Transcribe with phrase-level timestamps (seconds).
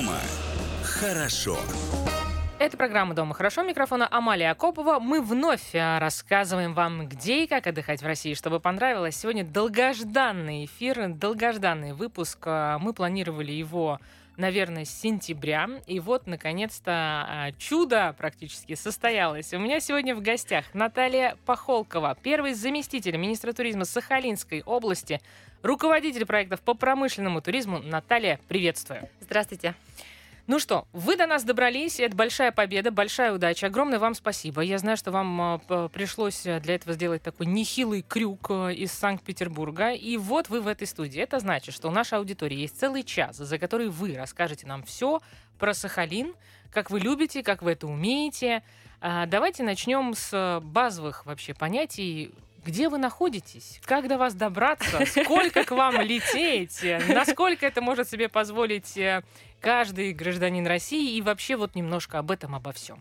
[0.00, 0.18] Дома
[0.82, 1.58] хорошо.
[2.58, 3.62] Это программа «Дома хорошо».
[3.62, 4.98] Микрофона Амалия Акопова.
[4.98, 9.14] Мы вновь а, рассказываем вам, где и как отдыхать в России, чтобы понравилось.
[9.16, 12.38] Сегодня долгожданный эфир, долгожданный выпуск.
[12.46, 14.00] А, мы планировали его
[14.40, 15.68] наверное, с сентября.
[15.86, 19.52] И вот, наконец-то, а, чудо практически состоялось.
[19.52, 25.20] У меня сегодня в гостях Наталья Пахолкова, первый заместитель министра туризма Сахалинской области,
[25.62, 27.80] руководитель проектов по промышленному туризму.
[27.80, 29.08] Наталья, приветствую.
[29.20, 29.74] Здравствуйте.
[30.50, 33.68] Ну что, вы до нас добрались, это большая победа, большая удача.
[33.68, 34.62] Огромное вам спасибо.
[34.62, 39.92] Я знаю, что вам э, пришлось для этого сделать такой нехилый крюк э, из Санкт-Петербурга.
[39.92, 41.20] И вот вы в этой студии.
[41.20, 45.20] Это значит, что у нашей аудитории есть целый час, за который вы расскажете нам все
[45.60, 46.34] про Сахалин,
[46.72, 48.64] как вы любите, как вы это умеете.
[49.00, 53.80] А, давайте начнем с базовых вообще понятий где вы находитесь?
[53.84, 55.04] Как до вас добраться?
[55.06, 56.84] Сколько к вам лететь?
[57.08, 59.22] Насколько это может себе позволить э,
[59.60, 63.00] каждый гражданин России и вообще вот немножко об этом, обо всем.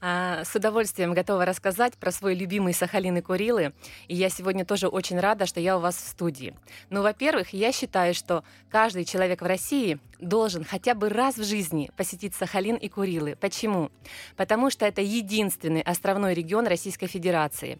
[0.00, 3.72] А, с удовольствием готова рассказать про свой любимый Сахалин и Курилы.
[4.06, 6.54] И я сегодня тоже очень рада, что я у вас в студии.
[6.90, 11.90] Ну, во-первых, я считаю, что каждый человек в России должен хотя бы раз в жизни
[11.96, 13.36] посетить Сахалин и Курилы.
[13.40, 13.90] Почему?
[14.36, 17.78] Потому что это единственный островной регион Российской Федерации.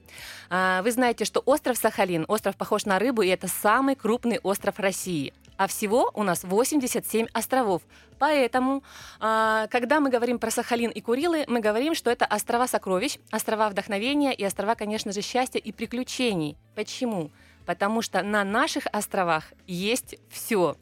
[0.51, 4.79] А, вы знаете, что остров Сахалин, остров похож на рыбу, и это самый крупный остров
[4.79, 7.83] России а всего у нас 87 островов.
[8.19, 8.83] Поэтому,
[9.21, 13.69] а, когда мы говорим про Сахалин и Курилы, мы говорим, что это острова сокровищ, острова
[13.69, 16.57] вдохновения и острова, конечно же, счастья и приключений.
[16.75, 17.31] Почему?
[17.67, 20.77] Потому что на наших островах есть все.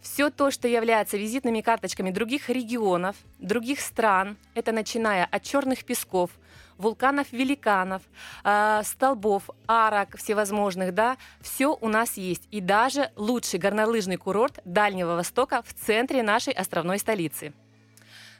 [0.00, 6.30] Все то, что является визитными карточками других регионов, других стран, это начиная от черных песков,
[6.78, 8.02] вулканов-великанов,
[8.44, 12.48] э, столбов, арок всевозможных, да, все у нас есть.
[12.50, 17.52] И даже лучший горнолыжный курорт Дальнего Востока в центре нашей островной столицы.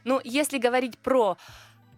[0.04, 1.36] Ну, если говорить про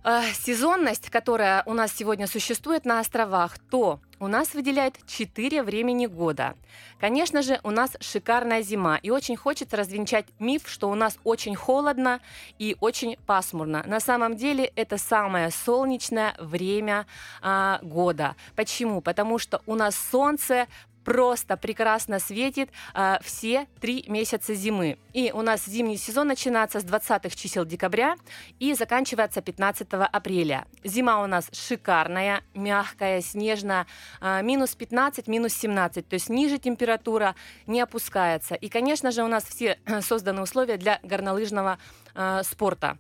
[0.05, 6.07] э, сезонность, которая у нас сегодня существует на островах, то у нас выделяют 4 времени
[6.07, 6.55] года.
[7.01, 11.55] Конечно же, у нас шикарная зима, и очень хочется развенчать миф, что у нас очень
[11.55, 12.21] холодно
[12.59, 13.85] и очень пасмурно.
[13.87, 17.07] На самом деле это самое солнечное время
[17.41, 18.35] а, года.
[18.57, 19.01] Почему?
[19.01, 20.67] Потому что у нас солнце
[21.09, 24.99] просто прекрасно светит э, все три месяца зимы.
[25.15, 28.17] И у нас зимний сезон начинается с 20 чисел декабря
[28.59, 30.67] и заканчивается 15 апреля.
[30.85, 33.87] Зима у нас шикарная, мягкая, снежная,
[34.21, 37.35] э, минус 15, минус 17, то есть ниже температура
[37.67, 38.55] не опускается.
[38.55, 41.79] И, конечно же, у нас все созданы условия для горнолыжного
[42.15, 42.99] э, спорта.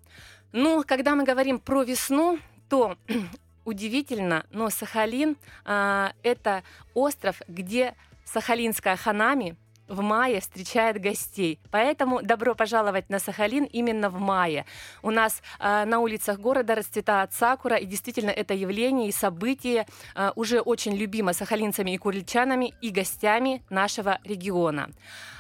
[0.52, 2.38] Ну, когда мы говорим про весну,
[2.70, 2.96] то
[3.69, 6.62] удивительно, но Сахалин э, это
[6.95, 9.56] остров, где сахалинская ханами
[9.89, 11.59] в мае встречает гостей.
[11.71, 14.65] Поэтому добро пожаловать на Сахалин именно в мае.
[15.03, 20.31] У нас э, на улицах города расцветает сакура, и действительно это явление и событие э,
[20.37, 24.91] уже очень любимо сахалинцами и курильчанами и гостями нашего региона.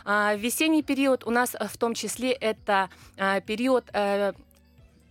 [0.04, 4.32] Э, весенний период у нас в том числе это э, период э,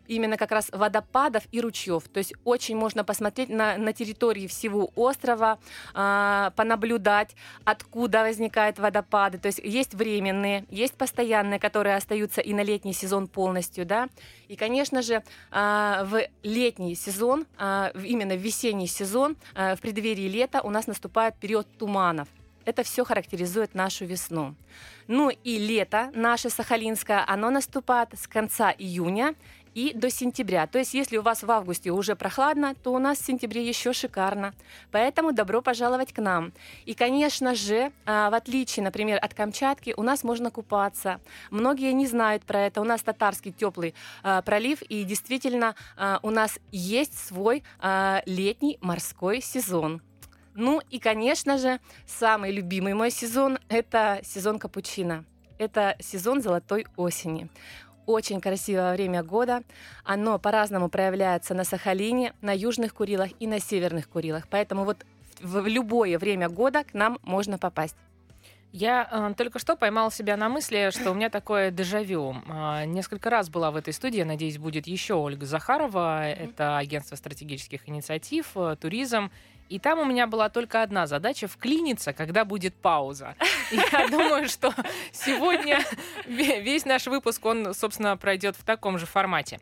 [0.08, 2.04] именно как раз водопадов и ручьев.
[2.10, 5.60] То есть очень можно посмотреть на, на территории всего острова,
[5.94, 9.38] э, понаблюдать, откуда возникают водопады.
[9.38, 13.86] То есть есть временные, есть постоянные, которые остаются и на летний сезон полностью.
[13.86, 14.10] Да?
[14.48, 20.28] И, конечно же, э, в летний сезон, э, именно в весенний сезон, э, в преддверии
[20.28, 22.28] лета у нас наступает период туманов.
[22.68, 24.54] Это все характеризует нашу весну.
[25.08, 29.36] Ну и лето наше сахалинское, оно наступает с конца июня
[29.78, 30.66] и до сентября.
[30.66, 33.94] То есть, если у вас в августе уже прохладно, то у нас в сентябре еще
[33.94, 34.56] шикарно.
[34.92, 36.52] Поэтому добро пожаловать к нам.
[36.86, 41.20] И, конечно же, а, в отличие, например, от Камчатки, у нас можно купаться.
[41.52, 42.82] Многие не знают про это.
[42.82, 43.94] У нас татарский теплый
[44.24, 47.64] а, пролив, и действительно а, у нас есть свой
[48.26, 50.02] летний морской сезон.
[50.56, 55.24] Ну и, конечно же, самый любимый мой сезон– это сезон капучино.
[55.60, 57.50] Это сезон золотой осени
[58.08, 59.62] очень красивое время года.
[60.04, 64.48] Оно по-разному проявляется на Сахалине, на Южных Курилах и на Северных Курилах.
[64.50, 65.06] Поэтому вот
[65.40, 67.96] в любое время года к нам можно попасть.
[68.72, 72.36] Я э, только что поймала себя на мысли, что у меня такое дежавю.
[72.48, 76.28] Э, несколько раз была в этой студии, надеюсь, будет еще Ольга Захарова.
[76.28, 79.32] Это агентство стратегических инициатив, э, туризм.
[79.70, 83.36] И там у меня была только одна задача— вклиниться, когда будет пауза.
[83.72, 84.74] Я думаю, что
[85.12, 85.84] сегодня
[86.26, 89.60] весь наш выпуск, он, собственно, пройдет в таком же формате.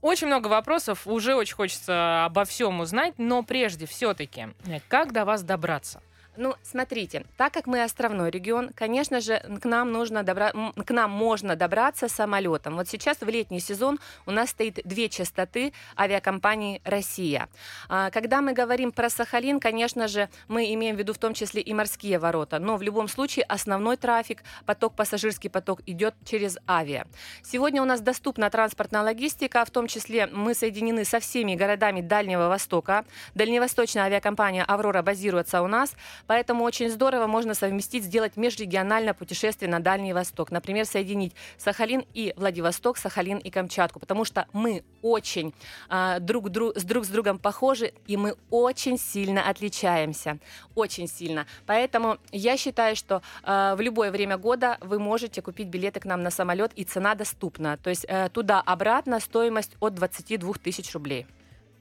[0.00, 4.48] Очень много вопросов, уже очень хочется обо всем узнать, но прежде все-таки,
[4.88, 6.00] как до вас добраться?
[6.36, 10.52] Ну, смотрите, так как мы островной регион, конечно же, к нам нужно добра...
[10.52, 12.76] к нам можно добраться самолетом.
[12.76, 17.48] Вот сейчас в летний сезон у нас стоит две частоты авиакомпании «Россия».
[17.88, 21.62] А, когда мы говорим про Сахалин, конечно же, мы имеем в виду в том числе
[21.62, 27.06] и морские ворота, но в любом случае основной трафик, поток, пассажирский поток идет через авиа.
[27.42, 32.48] Сегодня у нас доступна транспортная логистика, в том числе мы соединены со всеми городами Дальнего
[32.48, 33.04] Востока.
[33.34, 39.80] Дальневосточная авиакомпания «Аврора» базируется у нас, Поэтому очень здорово можно совместить, сделать межрегиональное путешествие на
[39.80, 40.50] Дальний Восток.
[40.50, 44.00] Например, соединить Сахалин и Владивосток, Сахалин и Камчатку.
[44.00, 45.54] Потому что мы очень
[45.88, 50.38] э, друг, друг, друг с другом похожи, и мы очень сильно отличаемся.
[50.74, 51.46] Очень сильно.
[51.66, 56.22] Поэтому я считаю, что э, в любое время года вы можете купить билеты к нам
[56.22, 57.76] на самолет, и цена доступна.
[57.76, 61.26] То есть э, туда-обратно стоимость от 22 тысяч рублей.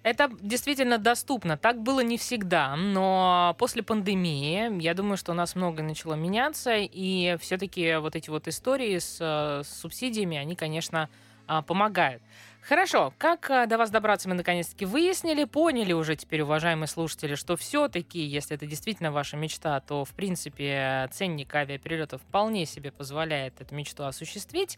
[0.02, 1.58] Это действительно доступно.
[1.58, 6.76] Так было не всегда, но после пандемии, я думаю, что у нас многое начало меняться,
[6.78, 11.10] и все-таки вот эти вот истории с, с субсидиями, они, конечно,
[11.48, 12.22] а, помогают.
[12.62, 17.58] Хорошо, как а, до вас добраться мы наконец-таки выяснили, поняли уже теперь, уважаемые слушатели, что
[17.58, 23.76] все-таки, если это действительно ваша мечта, то, в принципе, ценник авиаперелетов вполне себе позволяет эту
[23.76, 24.78] мечту осуществить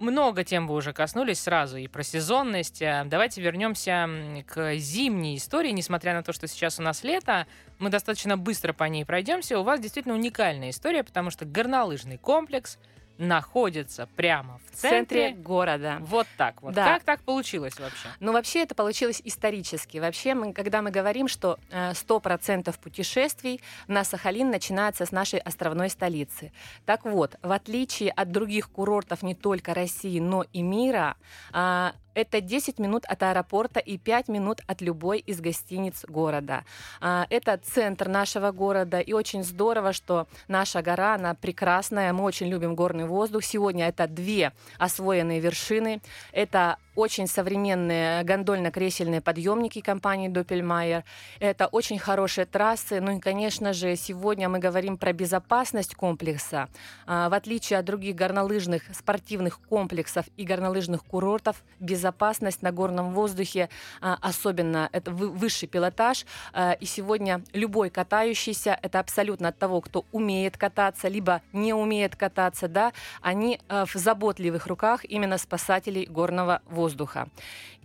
[0.00, 2.82] много тем вы уже коснулись сразу и про сезонность.
[2.82, 4.08] Э, давайте вернемся
[4.46, 5.70] к зимней истории.
[5.70, 7.46] Несмотря на то, что сейчас у нас лето,
[7.78, 9.58] мы достаточно быстро по ней пройдемся.
[9.58, 12.78] У вас действительно уникальная история, потому что горнолыжный комплекс–
[13.20, 15.98] находится прямо в центре, центре города.
[16.00, 16.74] Вот так вот.
[16.74, 16.84] Да.
[16.84, 18.08] Как так получилось вообще?
[18.18, 19.98] Ну, вообще это получилось исторически.
[19.98, 25.90] Вообще, мы, когда мы говорим, что 100% э, путешествий на Сахалин начинается с нашей островной
[25.90, 26.52] столицы.
[26.86, 31.16] Так вот, в отличие от других курортов не только России, но и мира,
[31.52, 36.64] а, это 10 минут от аэропорта и 5 минут от любой из гостиниц города.
[37.00, 42.48] А, это центр нашего города, и очень здорово, что наша гора, она прекрасная, мы очень
[42.48, 43.44] любим горный воздух.
[43.44, 46.00] Сегодня это две освоенные вершины.
[46.32, 51.04] Это очень современные гондольно-кресельные подъемники компании Doppelmayr.
[51.38, 53.00] Это очень хорошие трассы.
[53.00, 56.68] Ну и, конечно же, сегодня мы говорим про безопасность комплекса.
[57.06, 63.68] А, в отличие от других горнолыжных спортивных комплексов и горнолыжных курортов, безопасность на горном воздухе,
[64.00, 66.26] а, особенно это высший пилотаж.
[66.52, 72.16] А, и сегодня любой катающийся, это абсолютно от того, кто умеет кататься, либо не умеет
[72.16, 77.28] кататься, да, они в заботливых руках именно спасателей горного воздуха воздуха.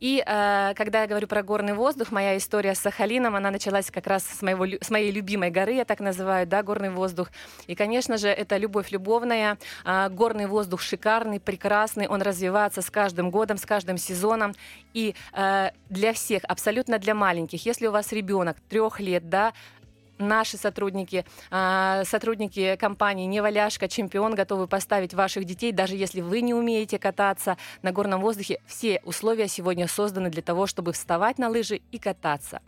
[0.01, 4.07] И э, когда я говорю про горный воздух, моя история с Сахалином, она началась как
[4.07, 7.29] раз с, моего, с моей любимой горы, я так называю, да, горный воздух.
[7.67, 9.57] И, конечно же, это любовь любовная.
[9.85, 14.53] Э, горный воздух шикарный, прекрасный, он развивается с каждым годом, с каждым сезоном.
[14.93, 19.53] И э, для всех, абсолютно для маленьких, если у вас ребенок трех лет, да,
[20.17, 26.53] наши сотрудники, а, сотрудники компании «Неваляшка», «Чемпион» готовы поставить ваших детей, даже если вы не
[26.53, 28.59] умеете кататься на горном воздухе.
[28.65, 32.61] Все условия сегодня созданы для того, чтобы вставать на лыжи и кататься.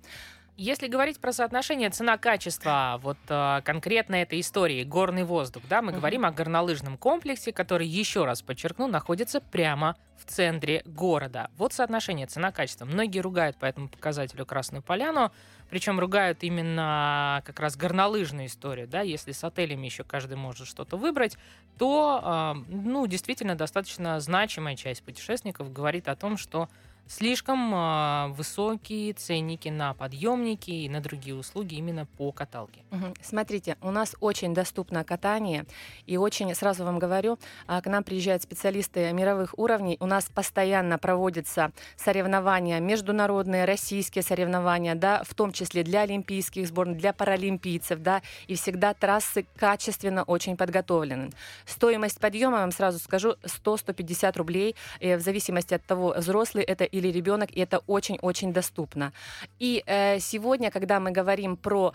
[0.60, 5.98] Если говорить про соотношение цена-качество, вот э, конкретно этой истории горный воздух, да, мы uh-huh.
[5.98, 11.52] говорим о горнолыжном комплексе, который, еще раз подчеркну, находится прямо в центре города.
[11.58, 12.86] Вот соотношение цена-качество.
[12.86, 15.32] Многие ругают по этому показателю Красную Поляну,
[15.70, 20.98] причем ругают именно как раз горнолыжную историю, да, если с отелями еще каждый может что-то
[20.98, 21.38] выбрать,
[21.78, 26.68] то, э, ну, действительно, достаточно значимая часть путешественников говорит о том, что
[27.08, 32.82] слишком э, высокие ценники на подъемники и на другие услуги именно по каталке.
[33.22, 35.66] Смотрите, у нас очень доступно катание,
[36.06, 40.98] и очень, сразу вам говорю, э, к нам приезжают специалисты мировых уровней, у нас постоянно
[40.98, 48.22] проводятся соревнования, международные, российские соревнования, да, в том числе для олимпийских сборных, для паралимпийцев, да,
[48.48, 51.32] и всегда трассы качественно очень подготовлены.
[51.66, 57.10] Стоимость подъема, вам сразу скажу, 100-150 рублей, э, в зависимости от того, взрослый это или
[57.10, 59.14] ребенок, и это очень-очень доступно.
[59.60, 61.94] И э, сегодня, когда мы говорим про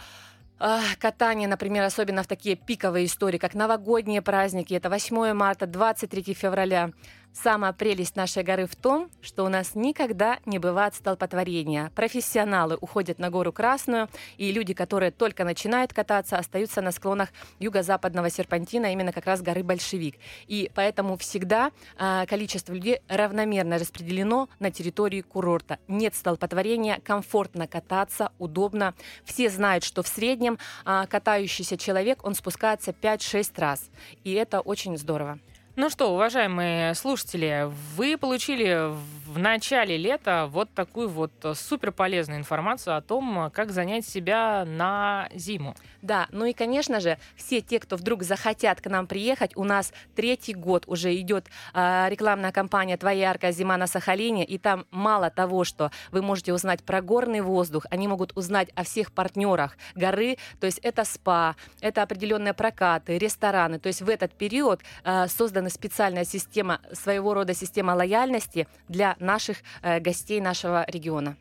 [0.58, 6.34] э, катание, например, особенно в такие пиковые истории, как новогодние праздники, это 8 марта, 23
[6.34, 6.90] февраля,
[7.32, 11.90] Самая прелесть нашей горы в том, что у нас никогда не бывает столпотворения.
[11.94, 18.28] Профессионалы уходят на гору Красную, и люди, которые только начинают кататься, остаются на склонах юго-западного
[18.28, 20.16] серпантина, именно как раз горы Большевик.
[20.46, 25.78] И поэтому всегда э, количество людей равномерно распределено на территории курорта.
[25.88, 28.94] Нет столпотворения, комфортно кататься, удобно.
[29.24, 33.90] Все знают, что в среднем э, катающийся человек, он спускается 5-6 раз.
[34.22, 35.38] И это очень здорово.
[35.74, 38.92] Ну что, уважаемые слушатели, вы получили
[39.32, 45.30] в начале лета вот такую вот супер полезную информацию о том, как занять себя на
[45.34, 45.74] зиму.
[46.02, 49.92] Да, ну и, конечно же, все те, кто вдруг захотят к нам приехать, у нас
[50.16, 55.30] третий год уже идет э, рекламная кампания «Твоя яркая зима на Сахалине», и там мало
[55.30, 60.38] того, что вы можете узнать про горный воздух, они могут узнать о всех партнерах горы,
[60.60, 65.61] то есть это спа, это определенные прокаты, рестораны, то есть в этот период э, созданы
[65.62, 71.36] создана специальная система, своего рода система лояльности для наших э, гостей нашего региона.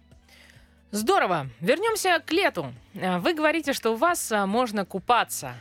[0.92, 1.48] Здорово.
[1.62, 2.74] Вернемся к лету.
[2.94, 5.54] Э, вы говорите, что у вас э, можно купаться.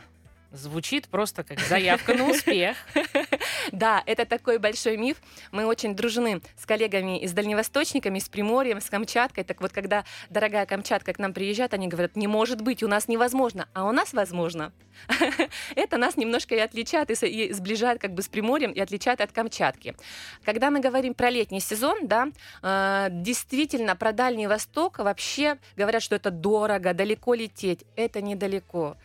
[0.51, 2.77] Звучит просто как заявка на успех.
[3.71, 5.17] Да, это такой большой миф.
[5.51, 9.43] Мы очень дружны с коллегами из дальневосточниками, с Приморьем, с Камчаткой.
[9.43, 13.07] Так вот, когда дорогая Камчатка к нам приезжает, они говорят, не может быть, у нас
[13.07, 14.73] невозможно, а у нас возможно.
[15.75, 19.95] Это нас немножко и отличает, и сближает как бы с Приморьем, и отличает от Камчатки.
[20.43, 22.29] Когда мы говорим про летний сезон, да,
[22.63, 27.85] э, действительно, про Дальний Восток вообще говорят, что это дорого, далеко лететь.
[27.95, 28.97] Это недалеко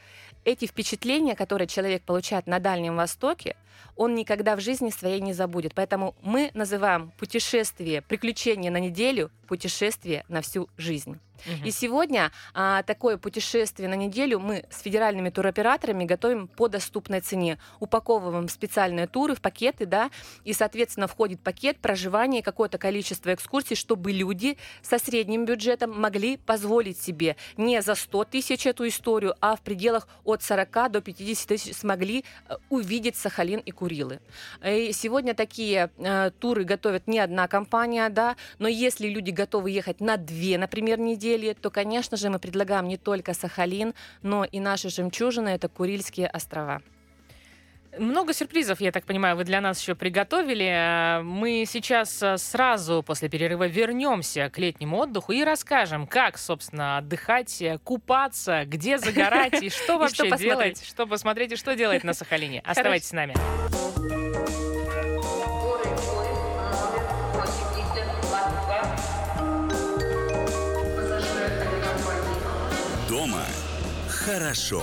[0.46, 3.56] эти впечатления, которые человек получает на Дальнем Востоке,
[3.96, 5.74] он никогда в жизни своей не забудет.
[5.74, 11.18] Поэтому мы называем путешествие, приключение на неделю, путешествие на всю жизнь.
[11.64, 17.58] И сегодня а, такое путешествие на неделю мы с федеральными туроператорами готовим по доступной цене.
[17.80, 20.10] Упаковываем специальные туры в пакеты, да,
[20.44, 27.00] и, соответственно, входит пакет проживания какое-то количество экскурсий, чтобы люди со средним бюджетом могли позволить
[27.00, 31.76] себе не за 100 тысяч эту историю, а в пределах от 40 до 50 тысяч
[31.76, 34.20] смогли э, увидеть Сахалин и Курилы.
[34.64, 40.00] И сегодня такие э, туры готовят не одна компания, да, но если люди готовы ехать
[40.00, 44.60] на две, например, недели, недели, то, конечно же, мы предлагаем не только Сахалин, но и
[44.60, 46.82] наши жемчужины, это Курильские острова.
[47.98, 51.22] Много сюрпризов, я так понимаю, вы для нас еще приготовили.
[51.22, 57.62] Мы сейчас э, сразу после перерыва вернемся к летнему отдыху и расскажем, как, собственно, отдыхать,
[57.62, 62.62] э, купаться, где загорать и что вообще делать, что посмотреть и что делать на Сахалине.
[62.66, 64.25] Оставайтесь с нами.
[74.26, 74.82] Хорошо.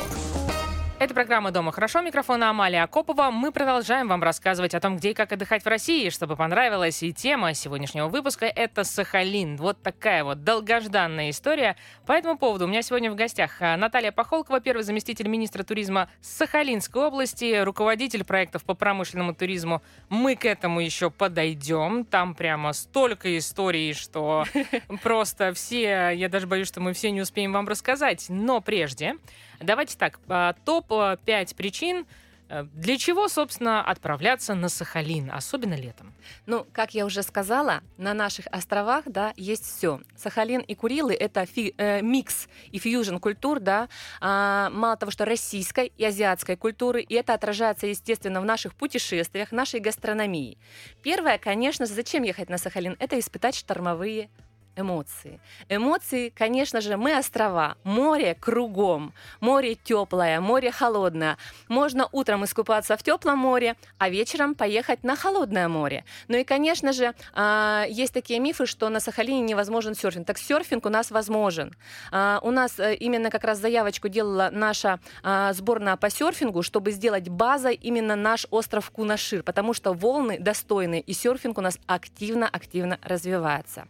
[1.04, 2.00] Это программа «Дома хорошо».
[2.00, 3.30] Микрофон Амалия Акопова.
[3.30, 7.04] Мы продолжаем вам рассказывать о том, где и как отдыхать в России, чтобы понравилась.
[7.04, 9.58] И тема сегодняшнего выпуска— это Сахалин.
[9.58, 11.76] Вот такая вот долгожданная история.
[12.06, 16.08] По этому поводу у меня сегодня в гостях а, Наталья Пахолкова, первый заместитель министра туризма
[16.22, 19.82] Сахалинской области, руководитель проектов по промышленному туризму.
[20.08, 22.06] Мы к этому еще подойдем.
[22.06, 24.46] Там прямо столько историй, что
[25.04, 26.12] просто все...
[26.12, 28.28] Я даже боюсь, что мы все не успеем вам рассказать.
[28.30, 29.18] Но прежде
[29.60, 32.06] Давайте так, а, топ-5 причин,
[32.50, 36.14] э, для чего, собственно, отправляться на Сахалин, особенно летом?
[36.46, 40.02] Ну, как я уже сказала, на наших островах, да, есть все.
[40.16, 43.88] Сахалин и Курилы— это фи, э, микс и фьюжн культур, да,
[44.20, 49.52] а, мало того, что российской и азиатской культуры, и это отражается, естественно, в наших путешествиях,
[49.52, 50.58] нашей гастрономии.
[51.02, 52.96] Первое, конечно, зачем ехать на Сахалин?
[53.00, 54.30] Это испытать штормовые
[54.76, 55.40] эмоции.
[55.70, 61.38] Эмоции, конечно же, мы острова, море кругом, море теплое, море холодное.
[61.68, 66.06] Можно утром искупаться в теплом море, а вечером поехать на холодное море.
[66.28, 70.28] Ну и, конечно же, а, есть такие мифы, что на Сахалине невозможен серфинг.
[70.28, 71.76] Так серфинг у нас возможен.
[72.12, 76.92] А, у нас э, именно как раз заявочку делала наша а, сборная по серфингу, чтобы
[76.92, 83.00] сделать базой именно наш остров Кунашир, потому что волны достойны, и серфинг у нас активно-активно
[83.04, 83.88] развивается.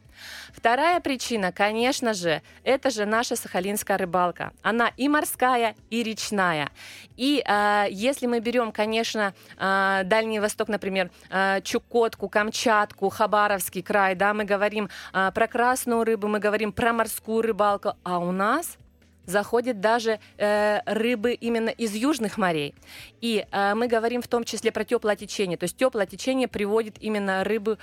[0.74, 4.54] Вторая причина, конечно же, это же наша сахалинская рыбалка.
[4.64, 6.72] Она и морская, и речная.
[7.16, 14.16] И э, если мы берем, конечно, э, Дальний Восток, например, э, Чукотку, Камчатку, Хабаровский край,
[14.16, 18.80] да, мы говорим э, про красную рыбу, мы говорим про морскую рыбалку, а у нас
[19.26, 22.74] заходят даже э, рыбы именно из южных морей.
[23.22, 25.58] И э, мы говорим в том числе про теплое течение.
[25.58, 27.78] То есть теплое течение приводит именно рыбы,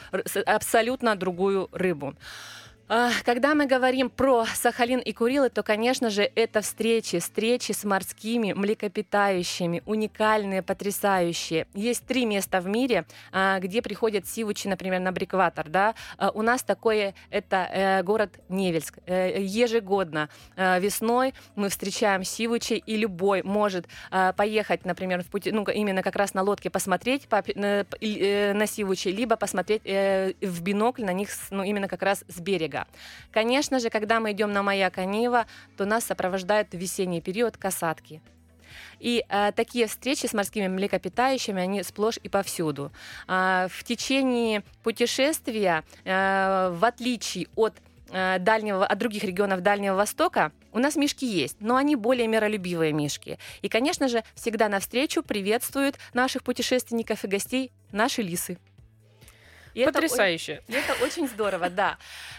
[0.45, 2.15] абсолютно другую рыбу.
[3.25, 8.53] Когда мы говорим про Сахалин и Курилы, то, конечно же, это встречи, встречи с морскими
[8.53, 11.69] млекопитающими, уникальные, потрясающие.
[11.73, 15.69] Есть три места в мире, а, где приходят сивучи, например, на брикватор.
[15.69, 15.95] Да?
[16.19, 18.99] А, у нас такое, это э, город Невельск.
[19.07, 23.87] Э, ежегодно э, весной мы встречаем сивучи, и любой может
[24.37, 29.83] поехать, например, в пути, ну, именно как раз на лодке посмотреть на сивучи, либо посмотреть
[29.85, 32.87] в бинокль на них, ну, именно как раз с берега берега.
[33.33, 35.47] Конечно же, когда мы идем на маяк Анива,
[35.77, 38.21] то нас сопровождает весенний период касатки.
[39.01, 42.93] И э, такие встречи с морскими млекопитающими, они сплошь и повсюду.
[43.29, 47.75] Э, в течение путешествия, э, в отличие от
[48.11, 52.93] э, дальнего, от других регионов Дальнего Востока, у нас мишки есть, но они более миролюбивые
[52.93, 53.39] мишки.
[53.63, 58.59] И, конечно же, всегда навстречу приветствуют наших путешественников и гостей наши лисы.
[59.75, 60.62] И Потрясающе.
[60.69, 61.99] Это, это очень здорово, да.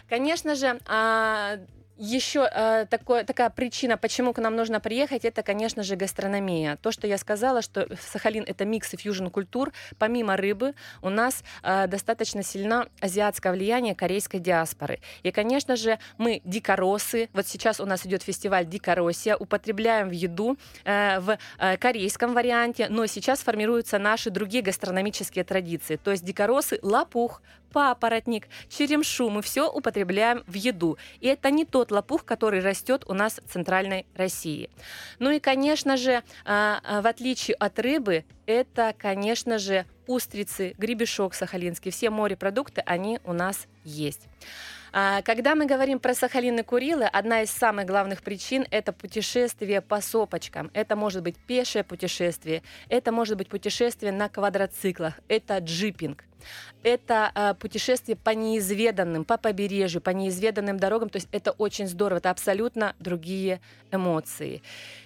[0.09, 1.57] Конечно же, а,
[2.01, 6.77] еще э, такое, такая причина, почему к нам нужно приехать, это, конечно же, гастрономия.
[6.77, 9.71] То, что я сказала, что Сахалин это микс и фьюжн культур.
[9.99, 14.99] Помимо рыбы, у нас э, достаточно сильно азиатское влияние корейской диаспоры.
[15.21, 17.29] И, конечно же, мы дикоросы.
[17.33, 19.35] Вот сейчас у нас идет фестиваль Дикоросия.
[19.35, 25.97] Употребляем в еду э, в э, корейском варианте, но сейчас формируются наши другие гастрономические традиции.
[25.97, 30.97] То есть дикоросы, лапух, папоротник, черемшу мы все употребляем в еду.
[31.19, 34.69] И это не тот лопух, который растет у нас в центральной России.
[35.19, 41.33] Ну и, конечно же, а, а, в отличие от рыбы, это, конечно же, устрицы, гребешок
[41.33, 44.27] сахалинский, все морепродукты, они у нас есть.
[44.93, 49.79] А, когда мы говорим про Сахалин и Курилы, одна из самых главных причин– это путешествие
[49.79, 50.69] по сопочкам.
[50.73, 56.25] Это может быть пешее путешествие, это может быть путешествие на квадроциклах, это джипинг.
[56.83, 61.09] Это э, путешествие по неизведанным, по побережью, по неизведанным дорогам.
[61.09, 64.61] То есть это очень здорово, это абсолютно другие эмоции.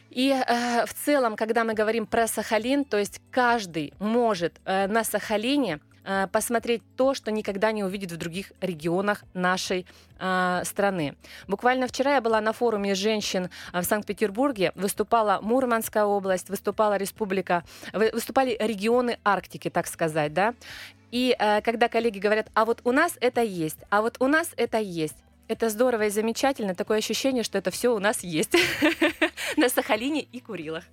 [0.10, 5.04] И э, в целом, когда мы говорим про Сахалин, то есть каждый может э, на
[5.04, 5.82] Сахалине
[6.31, 9.85] посмотреть то, что никогда не увидит в других регионах нашей
[10.19, 11.15] э, страны.
[11.47, 17.63] Буквально вчера я была на форуме женщин э, в Санкт-Петербурге, выступала Мурманская область, выступала республика,
[17.93, 20.53] выступали регионы Арктики, так сказать, да.
[21.12, 24.51] И э, когда коллеги говорят, а вот у нас это есть, а вот у нас
[24.57, 28.55] это есть, это здорово и замечательно, такое ощущение, что это все у нас есть
[29.57, 30.83] на Сахалине и Курилах.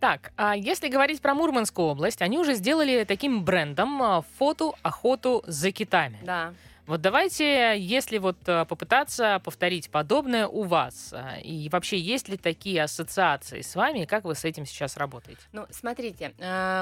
[0.00, 5.42] Так, а если говорить про Мурманскую область, они уже сделали таким брендом а, фото охоту
[5.46, 6.18] за китами.
[6.22, 6.54] Да.
[6.86, 12.36] Вот давайте, если вот а, попытаться повторить подобное у вас, а, и вообще есть ли
[12.36, 15.40] такие ассоциации с вами, как вы с этим сейчас работаете?
[15.52, 16.32] Ну, смотрите,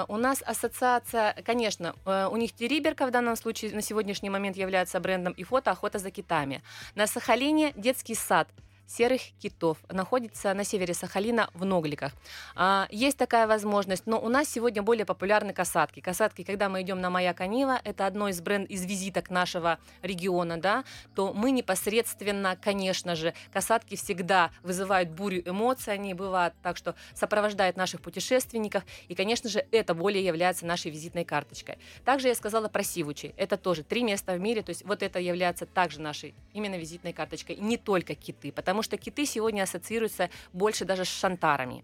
[0.09, 5.33] у нас ассоциация, конечно, у них Териберка в данном случае на сегодняшний момент является брендом
[5.33, 6.63] и фото охота за китами.
[6.95, 8.49] На Сахалине детский сад
[8.87, 9.79] серых китов.
[9.89, 12.13] Находится на севере Сахалина в Ногликах.
[12.55, 16.01] А, есть такая возможность, но у нас сегодня более популярны касатки.
[16.01, 20.59] Касатки, когда мы идем на Маяк Анива, это одно из бренд из визиток нашего региона,
[20.59, 26.95] да, то мы непосредственно, конечно же, касатки всегда вызывают бурю эмоций, они бывают так, что
[27.15, 31.79] сопровождают наших путешественников, и, конечно же, это более является нашей визитной карточкой.
[32.05, 33.35] Также я сказала про Сивучи.
[33.37, 37.13] Это тоже три места в мире, то есть вот это является также нашей именно визитной
[37.13, 41.83] карточкой, не только киты, потому потому что киты сегодня ассоциируются больше даже с шантарами.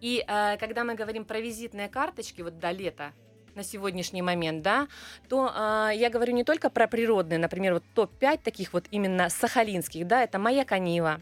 [0.00, 3.12] И э, когда мы говорим про визитные карточки, вот до лета,
[3.56, 4.86] на сегодняшний момент, да,
[5.28, 10.06] то э, я говорю не только про природные, например, вот топ-5 таких вот именно сахалинских,
[10.06, 11.20] да, это моя канива, а,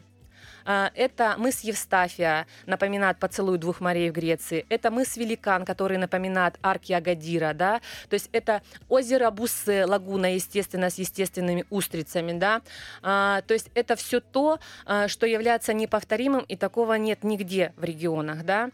[0.67, 4.65] это мыс Евстафия, напоминает поцелуй двух морей в Греции.
[4.69, 7.81] Это мыс Великан, который напоминает арки Агадира, да.
[8.09, 12.61] То есть это озеро Буссе, лагуна, естественно, с естественными устрицами, да.
[13.01, 17.83] А, то есть это все то, а, что является неповторимым, и такого нет нигде в
[17.83, 18.69] регионах, да.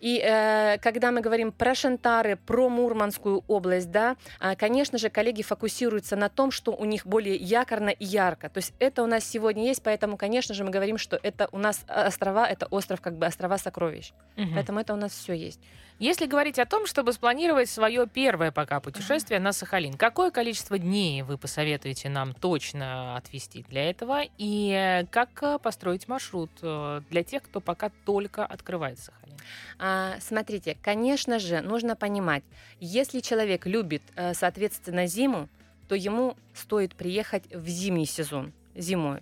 [0.00, 5.42] И э, когда мы говорим про Шантары, про Мурманскую область, да, э, конечно же, коллеги
[5.42, 8.48] фокусируются на том, что у них более якорно и ярко.
[8.48, 11.58] То есть это у нас сегодня есть, поэтому, конечно же, мы говорим, что это у
[11.58, 14.12] нас э, острова, это остров как бы острова сокровищ.
[14.36, 14.48] Угу.
[14.54, 15.60] Поэтому это у нас все есть.
[15.98, 21.22] Если говорить о том, чтобы спланировать свое первое пока путешествие на Сахалин, какое количество дней
[21.22, 27.24] вы посоветуете нам точно отвести для этого и э, как э, построить маршрут э, для
[27.24, 29.36] тех, кто пока только открывает Сахалин?
[29.80, 32.44] А, смотрите, конечно же, нужно понимать,
[32.78, 34.02] если человек любит,
[34.34, 35.48] соответственно, зиму,
[35.88, 39.20] то ему стоит приехать в зимний сезон зимой.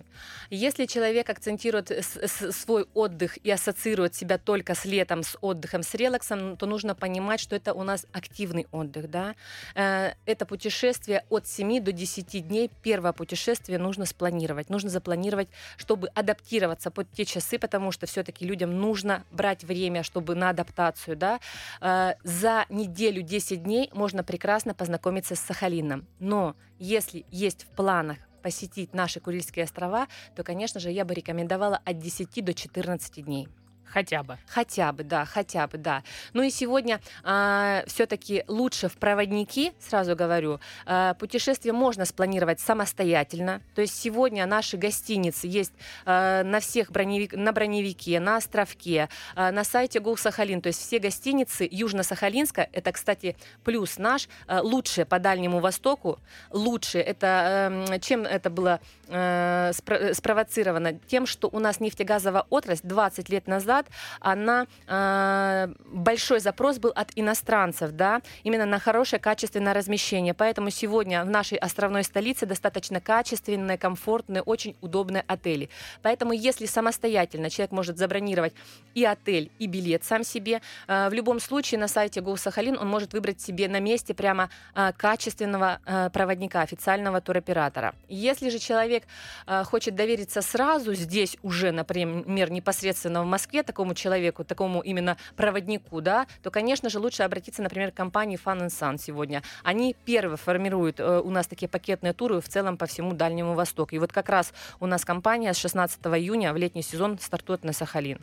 [0.49, 6.55] Если человек акцентирует свой отдых и ассоциирует себя только с летом, с отдыхом, с релаксом,
[6.57, 9.09] то нужно понимать, что это у нас активный отдых.
[9.09, 9.35] Да?
[9.75, 12.71] Э, это путешествие от 7 до 10 дней.
[12.83, 14.69] Первое путешествие нужно спланировать.
[14.69, 20.35] Нужно запланировать, чтобы адаптироваться под те часы, потому что все-таки людям нужно брать время, чтобы
[20.35, 21.17] на адаптацию.
[21.17, 21.39] Да?
[21.81, 26.05] Э, за неделю 10 дней можно прекрасно познакомиться с Сахалином.
[26.19, 28.17] Но если есть в планах
[28.47, 33.49] посетить наши Курильские острова, то, конечно же, я бы рекомендовала от 10 до 14 дней.
[33.89, 34.37] Хотя бы.
[34.47, 36.03] Хотя бы, да, хотя бы, да.
[36.33, 43.61] Ну и сегодня а, все-таки лучше в проводники, сразу говорю, а, путешествие можно спланировать самостоятельно.
[43.75, 45.73] То есть сегодня наши гостиницы есть
[46.05, 50.61] а, на всех броневик, на броневике, на островке, а, на сайте Гул Сахалин.
[50.61, 56.19] То есть все гостиницы Южно-Сахалинска, это, кстати, плюс наш, а, лучшие по Дальнему Востоку,
[56.51, 57.03] лучшие.
[57.03, 60.93] Это а, чем это было а, спро- спровоцировано?
[61.07, 63.87] Тем, что у нас нефтегазовая отрасль 20 лет назад
[64.19, 70.33] она э, большой запрос был от иностранцев, да, именно на хорошее качественное размещение.
[70.33, 75.69] Поэтому сегодня в нашей островной столице достаточно качественные, комфортные, очень удобные отели.
[76.01, 78.53] Поэтому если самостоятельно человек может забронировать
[78.93, 82.87] и отель, и билет сам себе, э, в любом случае на сайте Go Сахалин он
[82.87, 87.93] может выбрать себе на месте прямо э, качественного э, проводника, официального туроператора.
[88.07, 88.96] Если же человек
[89.45, 96.01] э, хочет довериться сразу здесь уже, например, непосредственно в Москве, такому человеку, такому именно проводнику,
[96.01, 99.43] да, то, конечно же, лучше обратиться, например, к компании Fun and Sun сегодня.
[99.63, 103.95] Они первые формируют э, у нас такие пакетные туры в целом по всему Дальнему Востоку.
[103.95, 107.73] И вот как раз у нас компания с 16 июня в летний сезон стартует на
[107.73, 108.19] Сахалин.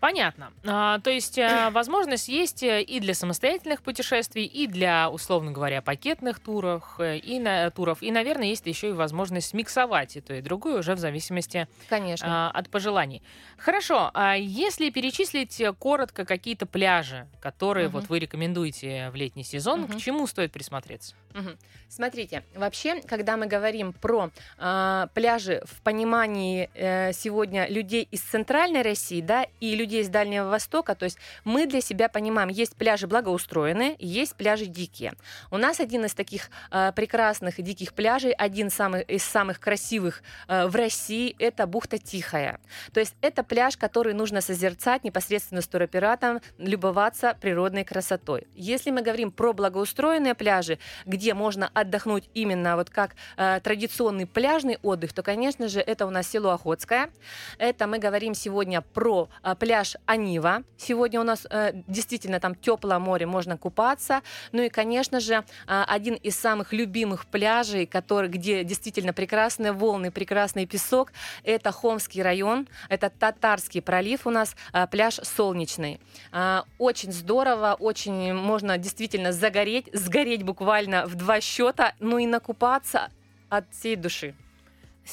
[0.00, 0.50] Понятно.
[0.66, 5.82] А, то есть а, возможность есть э, и для самостоятельных путешествий, и для, условно говоря,
[5.82, 8.02] пакетных туров, э, и на, туров.
[8.02, 12.48] И, наверное, есть еще и возможность миксовать и то, и другое уже в зависимости Конечно.
[12.48, 13.22] а, от пожеланий.
[13.58, 14.10] Хорошо.
[14.14, 18.00] А если перечислить э, коротко какие-то пляжи, которые Мгм.
[18.00, 19.92] вот вы рекомендуете в летний сезон, Мгм.
[19.92, 21.14] к чему стоит присмотреться?
[21.34, 21.58] Мгм.
[21.88, 28.82] Смотрите, вообще, когда мы говорим про а, пляжи в понимании э, сегодня людей из центральной
[28.82, 33.06] России, да, и людей из Дальнего Востока, то есть мы для себя понимаем, есть пляжи
[33.06, 35.14] благоустроенные, есть пляжи дикие.
[35.50, 40.22] У нас один из таких а, прекрасных и диких пляжей, один самый, из самых красивых
[40.48, 42.60] а, в России, это бухта Тихая.
[42.92, 48.46] То есть это пляж, который нужно созерцать непосредственно с туроператором, любоваться природной красотой.
[48.54, 54.78] Если мы говорим про благоустроенные пляжи, где можно отдохнуть именно вот как э, традиционный пляжный
[54.82, 57.10] отдых, то, конечно же, это у нас село Охотское.
[57.58, 60.62] Это мы говорим сегодня про э, пляж Анива.
[60.76, 64.22] Сегодня у нас э, действительно там теплое море, можно купаться.
[64.52, 70.10] Ну и, конечно же, э, один из самых любимых пляжей, который, где действительно прекрасные волны,
[70.10, 71.12] прекрасный песок,
[71.44, 76.00] это Хомский район, это Татарский пролив у нас, э, пляж Солнечный.
[76.32, 83.10] А, Очень здорово, очень можно действительно загореть, сгореть буквально в два счета, ну и накупаться
[83.48, 84.34] от всей души.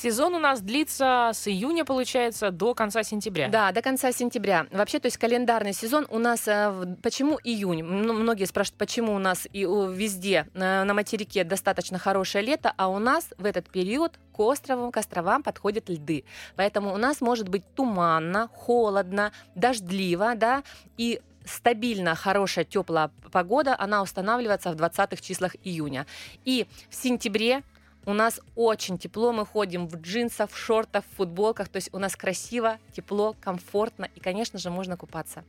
[0.01, 3.47] Сезон у нас длится с июня, получается, до конца сентября.
[3.47, 4.67] Да, до конца сентября.
[4.71, 6.47] Вообще, то есть календарный сезон у нас...
[6.47, 7.83] э, Почему июнь?
[7.83, 12.89] Ну, Многие спрашивают, почему у нас и везде э, на материке достаточно хорошее лето, а
[12.89, 16.25] у нас в этот период к островам, к островам подходят льды.
[16.55, 20.61] Поэтому у нас может быть туманно, холодно, дождливо, да,
[20.97, 26.05] и стабильно хорошая теплая погода, она устанавливается в 20-х числах июня.
[26.45, 27.63] И в сентябре
[28.07, 31.99] у нас очень тепло, мы ходим в джинсах, в шортах, в футболках, то есть у
[31.99, 35.43] нас красиво, тепло, комфортно и, конечно же, можно купаться.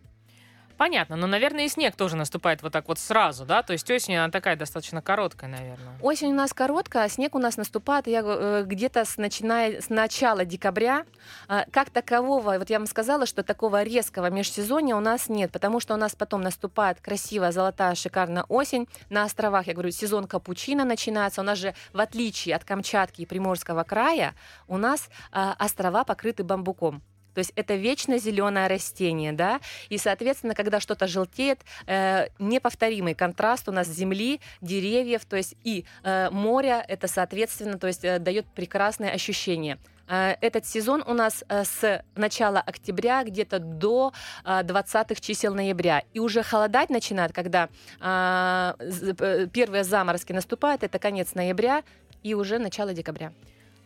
[0.78, 3.64] Понятно, но, наверное, и снег тоже наступает вот так вот сразу, да?
[3.64, 5.98] То есть осень, она такая достаточно короткая, наверное.
[6.00, 9.90] Осень у нас короткая, а снег у нас наступает я, э, где-то с, начиная, с
[9.90, 11.04] начала декабря.
[11.48, 15.80] А, Как такового, вот я вам сказала, что такого резкого межсезонья у нас нет, потому
[15.80, 18.86] что у нас потом наступает красивая, золотая, шикарная осень.
[19.10, 21.40] На островах, я говорю, сезон капучино начинается.
[21.40, 24.36] У нас же, в отличие от Камчатки и Приморского края,
[24.68, 27.02] у нас а, острова покрыты бамбуком.
[27.38, 33.68] То есть это вечно зеленое растение, да, и, соответственно, когда что-то желтеет, э, неповторимый контраст
[33.68, 38.44] у нас земли, деревьев, то есть и э, моря, это, соответственно, то есть э, дает
[38.46, 39.78] прекрасное ощущение.
[40.08, 44.12] Э, Этот сезон у нас э, с начала октября где-то до
[44.44, 46.02] э, 20-х чисел ноября.
[46.14, 47.68] И уже холодать начинает, когда
[48.00, 51.84] э, э, первые заморозки наступают, это конец ноября
[52.24, 53.32] и уже начало декабря.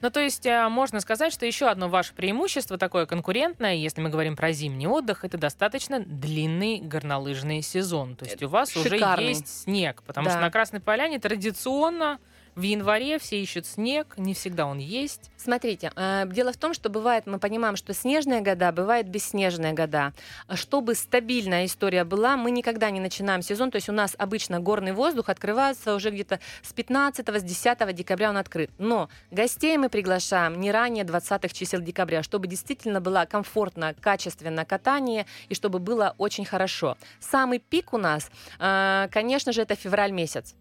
[0.03, 4.11] Ну, то есть э, можно сказать, что еще одно ваше преимущество, такое конкурентное, если мы
[4.11, 8.17] говорим про зимний отдых, это достаточно длинный горнолыжный сезон.
[8.17, 9.25] То есть у вас Шикарный.
[9.25, 10.33] уже есть снег, потому Да.
[10.33, 12.19] что на Красной Поляне традиционно
[12.55, 15.31] в январе все ищут снег, не всегда он есть.
[15.37, 20.13] Смотрите, э, дело в том, что бывает, мы понимаем, что снежные года, бывают бесснежные года.
[20.53, 24.93] Чтобы стабильная история была, мы никогда не начинаем сезон, то есть у нас обычно горный
[24.93, 28.71] воздух открывается уже где-то с 15 с 10 декабря он открыт.
[28.79, 35.27] Но гостей мы приглашаем не ранее 20 чисел декабря, чтобы действительно было комфортно, качественно катание
[35.49, 36.97] и чтобы было очень хорошо.
[37.19, 40.55] Самый пик у нас, э, конечно же, это февраль месяц.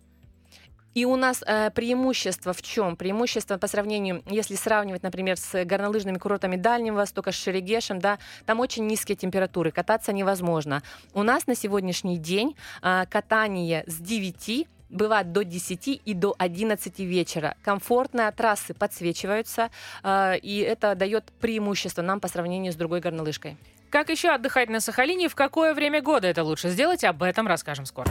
[0.93, 2.95] И у нас э, преимущество в чем?
[2.95, 8.59] Преимущество по сравнению, если сравнивать, например, с горнолыжными курортами Дальнего Востока, с Шерегешем, да, там
[8.59, 10.83] очень низкие температуры, кататься невозможно.
[11.13, 16.99] У нас на сегодняшний день э, катание с 9 бывает до 10 и до 11
[16.99, 17.55] вечера.
[17.63, 19.69] Комфортно, трассы подсвечиваются,
[20.03, 23.55] э, и это дает преимущество нам по сравнению с другой горнолыжкой.
[23.89, 27.85] Как еще отдыхать на Сахалине, в какое время года это лучше сделать, об этом расскажем
[27.85, 28.09] скоро.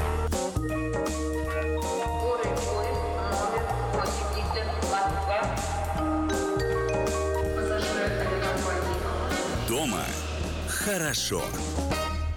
[10.81, 11.43] Хорошо.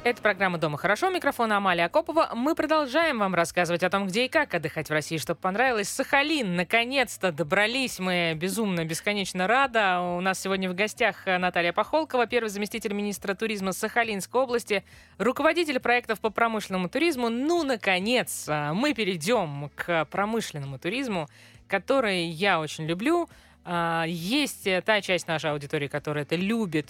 [0.04, 1.10] Это программа «Дома хорошо».
[1.10, 2.32] Микрофон Амалия Акопова.
[2.36, 5.88] Мы продолжаем вам рассказывать о том, где и как отдыхать в России, чтобы понравилось.
[5.88, 8.00] Сахалин, наконец-то добрались.
[8.00, 10.02] Мы безумно, бесконечно рада.
[10.02, 14.84] У нас сегодня в гостях Наталья Пахолкова, первый заместитель министра туризма Сахалинской области,
[15.20, 17.30] руководитель проектов по промышленному туризму.
[17.30, 21.30] Ну, наконец, мы перейдем к промышленному туризму,
[21.70, 23.30] который я очень люблю.
[23.66, 26.90] А, есть э, та часть нашей аудитории, которая это любит,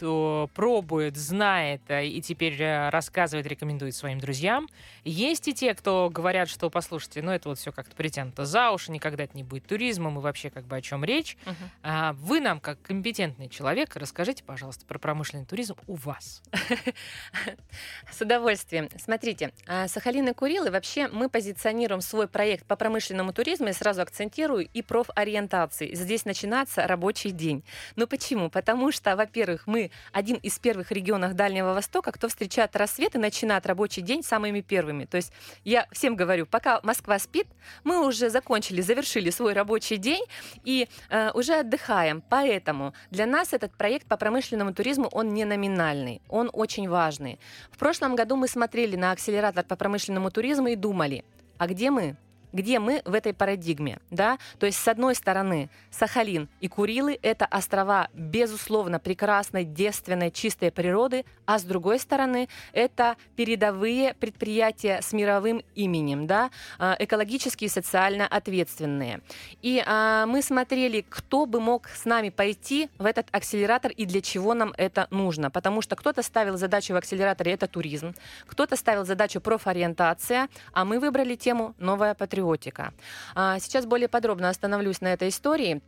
[0.54, 4.68] пробует, знает э, и теперь э, рассказывает, рекомендует своим друзьям.
[5.04, 8.92] Есть и те, кто говорят, что, послушайте, ну это вот все как-то притянуто за уши,
[8.92, 11.38] никогда это не будет туризмом и вообще как бы о чем речь.
[11.46, 12.14] Uh-huh.
[12.14, 16.42] Вы нам, как компетентный человек, расскажите, пожалуйста, про промышленный туризм у вас.
[18.12, 18.90] С удовольствием.
[18.98, 24.02] Смотрите, а, Сахалин и Курилы, вообще мы позиционируем свой проект по промышленному туризму, и сразу
[24.02, 25.94] акцентирую, и профориентации.
[25.94, 27.63] Здесь начинается начинаться рабочий день.
[27.95, 28.49] Ну почему?
[28.49, 33.65] Потому что, во-первых, мы один из первых регионов Дальнего Востока, кто встречает рассвет и начинает
[33.65, 35.06] рабочий день самыми первыми.
[35.06, 35.32] То есть
[35.65, 37.47] я всем говорю, пока Москва спит,
[37.84, 40.23] мы уже закончили, завершили свой рабочий день
[40.65, 42.21] и э, уже отдыхаем.
[42.30, 47.39] Поэтому для нас этот проект по промышленному туризму, он не номинальный, он очень важный.
[47.71, 51.23] В прошлом году мы смотрели на акселератор по промышленному туризму и думали,
[51.58, 52.15] а где мы?
[52.54, 57.46] Где мы в этой парадигме, да, то есть с одной стороны Сахалин и Курилы это
[57.46, 65.63] острова безусловно прекрасной, девственной, чистой природы, а с другой стороны это передовые предприятия с мировым
[65.76, 69.22] именем, да, а, экологически и социально ответственные.
[69.62, 74.22] И а, мы смотрели, кто бы мог с нами пойти в этот акселератор и для
[74.22, 78.13] чего нам это нужно, потому что кто-то ставил задачу в акселераторе это туризм,
[78.46, 82.94] кто-то ставил задачу профориентация, а мы выбрали тему новая патриотика патриотика.
[83.36, 85.82] А, сейчас более подробно остановлюсь на этой истории.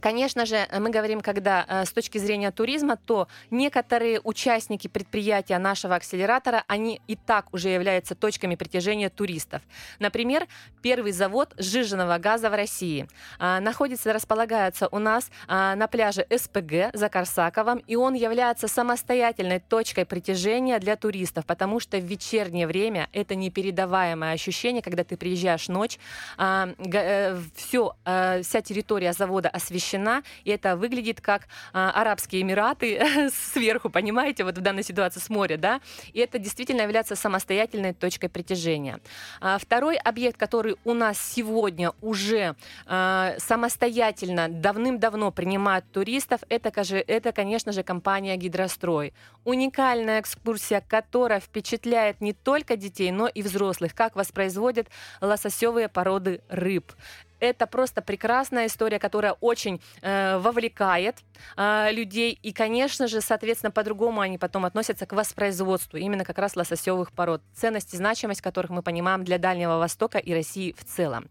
[0.00, 5.94] Конечно же, мы говорим, когда э, с точки зрения туризма, то некоторые участники предприятия нашего
[5.94, 9.62] акселератора, они и так уже являются точками притяжения туристов.
[9.98, 10.46] Например,
[10.82, 13.08] первый завод сжиженного газа в России
[13.38, 19.60] а, находится, располагается у нас а, на пляже СПГ за Корсаковым, и он является самостоятельной
[19.60, 25.68] точкой притяжения для туристов, потому что в вечернее время это непередаваемое ощущение, когда ты приезжаешь
[25.68, 25.98] ночь,
[26.38, 27.94] а, э, все,
[28.42, 34.58] вся территория завода освещена освещена, и это выглядит как а, Арабские Эмираты сверху, понимаете, вот
[34.58, 35.80] в данной ситуации с моря, да,
[36.12, 39.00] и это действительно является самостоятельной точкой притяжения.
[39.40, 42.54] А, второй объект, который у нас сегодня уже
[42.86, 46.70] а, самостоятельно давным-давно принимает туристов, это,
[47.06, 49.12] это, конечно же, компания «Гидрострой».
[49.44, 54.88] Уникальная экскурсия, которая впечатляет не только детей, но и взрослых, как воспроизводят
[55.20, 56.92] лососевые породы рыб
[57.40, 61.16] это просто прекрасная история, которая очень э, вовлекает
[61.56, 62.38] э, людей.
[62.42, 67.42] И, конечно же, соответственно, по-другому они потом относятся к воспроизводству именно как раз лососевых пород.
[67.54, 71.28] Ценность и значимость которых мы понимаем для Дальнего Востока и России в целом.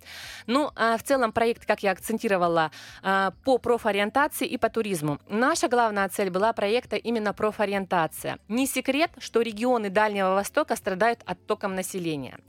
[0.47, 2.71] Ну, э, в целом проект, как я акцентировала,
[3.03, 5.19] э, по профориентации и по туризму.
[5.29, 8.39] Наша главная цель была проекта именно профориентация.
[8.47, 12.39] Не секрет, что регионы Дальнего Востока страдают оттоком населения.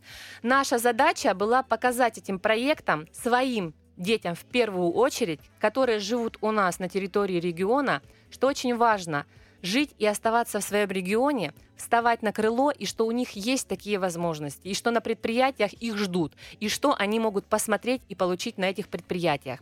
[0.43, 6.53] Наша задача была показать этим проектам свои своим детям в первую очередь, которые живут у
[6.53, 9.27] нас на территории региона, что очень важно
[9.63, 13.99] жить и оставаться в своем регионе, вставать на крыло, и что у них есть такие
[13.99, 18.71] возможности, и что на предприятиях их ждут, и что они могут посмотреть и получить на
[18.71, 19.61] этих предприятиях.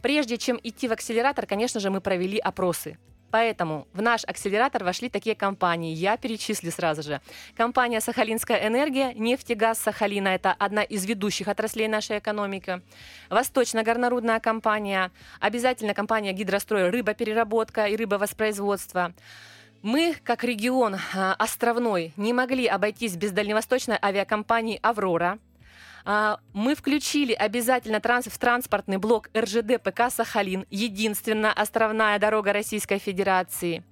[0.00, 2.98] Прежде чем идти в акселератор, конечно же, мы провели опросы.
[3.32, 5.94] Поэтому в наш акселератор вошли такие компании.
[5.94, 7.22] Я перечислю сразу же.
[7.56, 12.82] Компания «Сахалинская энергия», «Нефтегаз Сахалина»— это одна из ведущих отраслей нашей экономики.
[13.30, 15.10] Восточно-горнорудная компания.
[15.40, 19.14] Обязательно компания «Гидрострой», рыбопереработка и рыбовоспроизводство.
[19.80, 25.38] Мы, как регион а, островной, не могли обойтись без дальневосточной авиакомпании «Аврора»,
[26.04, 33.84] мы включили обязательно транс в транспортный блок РЖД ПК «Сахалин», единственная островная дорога Российской Федерации.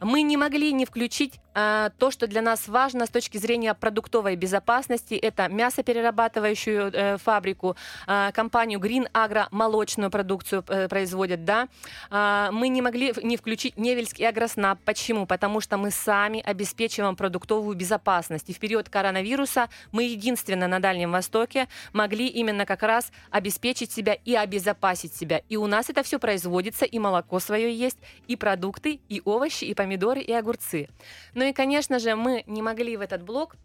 [0.00, 4.36] Мы не могли не включить а, то, что для нас важно с точки зрения продуктовой
[4.36, 5.14] безопасности.
[5.14, 11.68] Это мясоперерабатывающую э, фабрику, э, компанию Green Agro молочную продукцию э, производят, да.
[12.08, 14.78] А, мы не могли не включить Невельский агроснаб.
[14.84, 15.26] Почему?
[15.26, 18.48] Потому что мы сами обеспечиваем продуктовую безопасность.
[18.48, 21.49] И в период коронавируса мы единственно на Дальнем Востоке
[21.92, 25.42] могли именно как раз обеспечить себя и обезопасить себя.
[25.48, 29.74] И у нас это все производится, и молоко свое есть, и продукты, и овощи, и
[29.74, 30.88] помидоры, и огурцы.
[31.34, 33.56] Ну и, конечно же, мы не могли в этот блок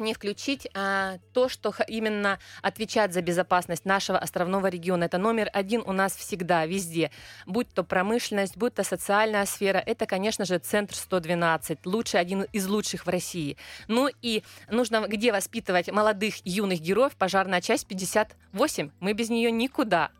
[0.00, 5.04] не включить а, то, что именно отвечает за безопасность нашего островного региона.
[5.04, 7.10] Это номер один у нас всегда, везде.
[7.46, 12.66] Будь то промышленность, будь то социальная сфера, это, конечно же, центр 112, лучший, один из
[12.66, 13.56] лучших в России.
[13.88, 20.10] Ну и нужно где воспитывать молодых юных героев, пожарная часть 58, мы без нее никуда.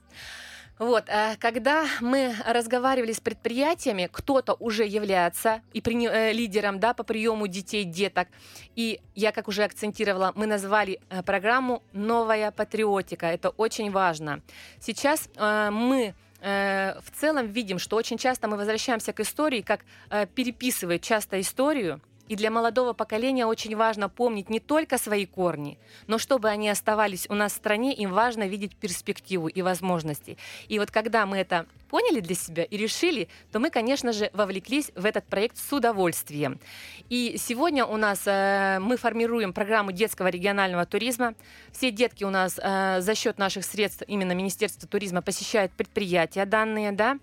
[0.81, 6.95] Вот, э, когда мы разговаривали с предприятиями, кто-то уже является и при, э, лидером да,
[6.95, 8.29] по приему детей, деток.
[8.77, 13.27] И я, как уже акцентировала, мы назвали э, программу «Новая патриотика».
[13.27, 14.41] Это очень важно.
[14.81, 19.85] Сейчас мы в целом видим, что очень часто мы возвращаемся к истории, как
[20.35, 26.17] переписывают часто историю, и для молодого поколения очень важно помнить не только свои корни, но
[26.17, 30.39] чтобы они оставались у нас в стране, им важно видеть перспективу и возможности.
[30.69, 34.93] И вот когда мы это поняли для себя и решили, то мы, конечно же, вовлеклись
[34.95, 36.61] в этот проект с удовольствием.
[37.09, 41.35] И сегодня у нас э, мы формируем программу детского регионального туризма.
[41.73, 46.93] Все детки у нас э, за счет наших средств именно Министерства туризма посещают предприятия данные,
[46.93, 47.19] да,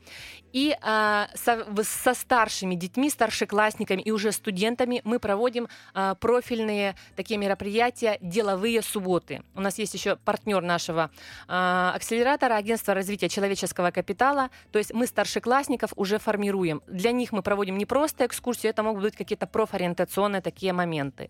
[0.53, 7.37] и э, со, со старшими детьми, старшеклассниками и уже студентами мы проводим э, профильные такие
[7.37, 9.43] мероприятия, деловые субботы.
[9.55, 11.11] У нас есть еще партнер нашего
[11.47, 14.49] э, акселератора, агентство развития человеческого капитала.
[14.71, 16.81] То есть мы старшеклассников уже формируем.
[16.87, 21.29] Для них мы проводим не просто экскурсию, это могут быть какие-то профориентационные такие моменты.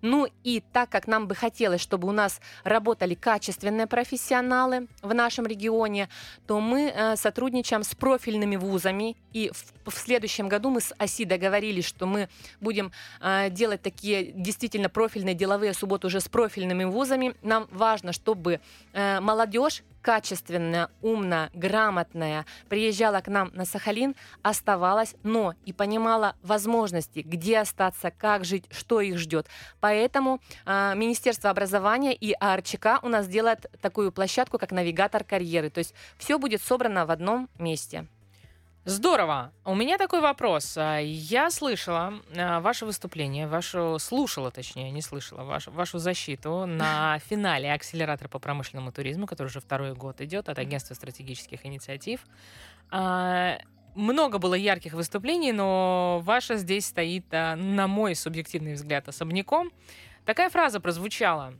[0.00, 5.46] Ну и так как нам бы хотелось, чтобы у нас работали качественные профессионалы в нашем
[5.46, 6.08] регионе,
[6.46, 9.16] то мы э, сотрудничаем с профильными вузами.
[9.32, 12.28] И в, в следующем году мы с ОСИ договорились, что мы
[12.60, 17.34] будем э, делать такие действительно профильные деловые субботы уже с профильными вузами.
[17.42, 18.60] Нам важно, чтобы
[18.92, 27.20] э, молодежь качественная, умная, грамотная приезжала к нам на Сахалин, оставалась, но и понимала возможности,
[27.20, 29.46] где остаться, как жить, что их ждет.
[29.80, 35.70] Поэтому э, Министерство образования и АРЧК у нас делает такую площадку, как навигатор карьеры.
[35.70, 38.06] То есть все будет собрано в одном месте.
[38.84, 39.52] Здорово.
[39.64, 40.76] У меня такой вопрос.
[40.76, 47.16] А, я слышала а, ваше выступление, вашу слушала, точнее, не слышала, вашу, вашу защиту на
[47.30, 52.26] финале акселератора по промышленному туризму, который уже второй год идет от Агентства стратегических инициатив.
[52.90, 53.58] А,
[53.94, 59.70] много было ярких выступлений, но ваша здесь стоит, на мой субъективный взгляд, особняком.
[60.24, 61.54] Такая фраза прозвучала.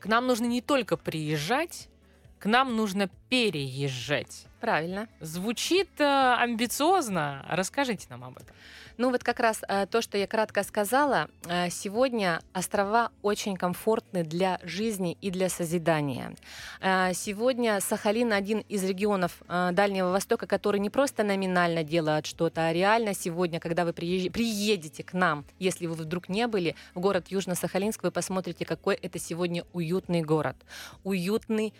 [0.00, 1.90] К нам нужно не только приезжать,
[2.38, 4.46] к нам нужно переезжать.
[4.60, 5.08] Правильно.
[5.20, 7.44] Звучит э, амбициозно.
[7.48, 8.54] Расскажите нам об этом.
[8.98, 14.24] Ну вот как раз э, то, что я кратко сказала, э, сегодня острова очень комфортны
[14.24, 16.34] для жизни и для созидания.
[16.80, 22.66] Э, сегодня Сахалин один из регионов э, Дальнего Востока, который не просто номинально делает что-то,
[22.66, 24.30] а реально сегодня, когда вы приезж...
[24.30, 29.18] приедете к нам, если вы вдруг не были, в город Южно-Сахалинск, вы посмотрите, какой это
[29.18, 30.56] сегодня уютный город.
[31.04, 31.74] Уютный,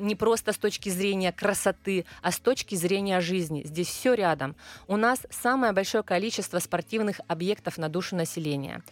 [0.00, 3.62] не просто с точки зрения красоты, а с точки зрения жизни.
[3.64, 4.54] Здесь все рядом.
[4.86, 8.82] У нас самое большое количество спортивных объектов на душу населения.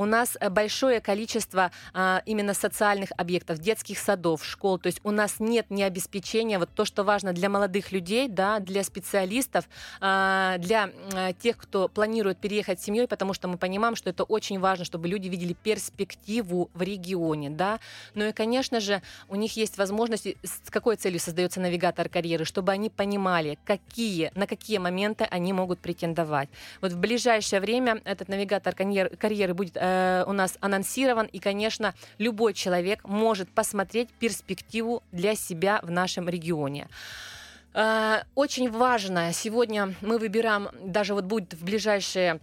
[0.00, 4.78] У нас э, большое количество а, именно социальных объектов, детских садов, школ.
[4.78, 8.60] То есть у нас нет ни обеспечения, вот то, что важно для молодых людей, да,
[8.60, 9.68] для специалистов,
[10.00, 14.24] а, для а, тех, кто планирует переехать с семьей, потому что мы понимаем, что это
[14.24, 17.50] очень важно, чтобы люди видели перспективу в регионе.
[17.50, 17.78] Да?
[18.14, 22.72] Ну и, конечно же, у них есть возможность, с какой целью создается навигатор карьеры, чтобы
[22.72, 26.48] они понимали, какие, на какие моменты они могут претендовать.
[26.80, 32.54] Вот в ближайшее время этот навигатор карьеры будет э, у нас анонсирован, и, конечно, любой
[32.54, 36.88] человек может посмотреть перспективу для себя в нашем регионе.
[37.74, 42.40] Э, очень важно, сегодня мы выбираем, даже вот будет в ближайшие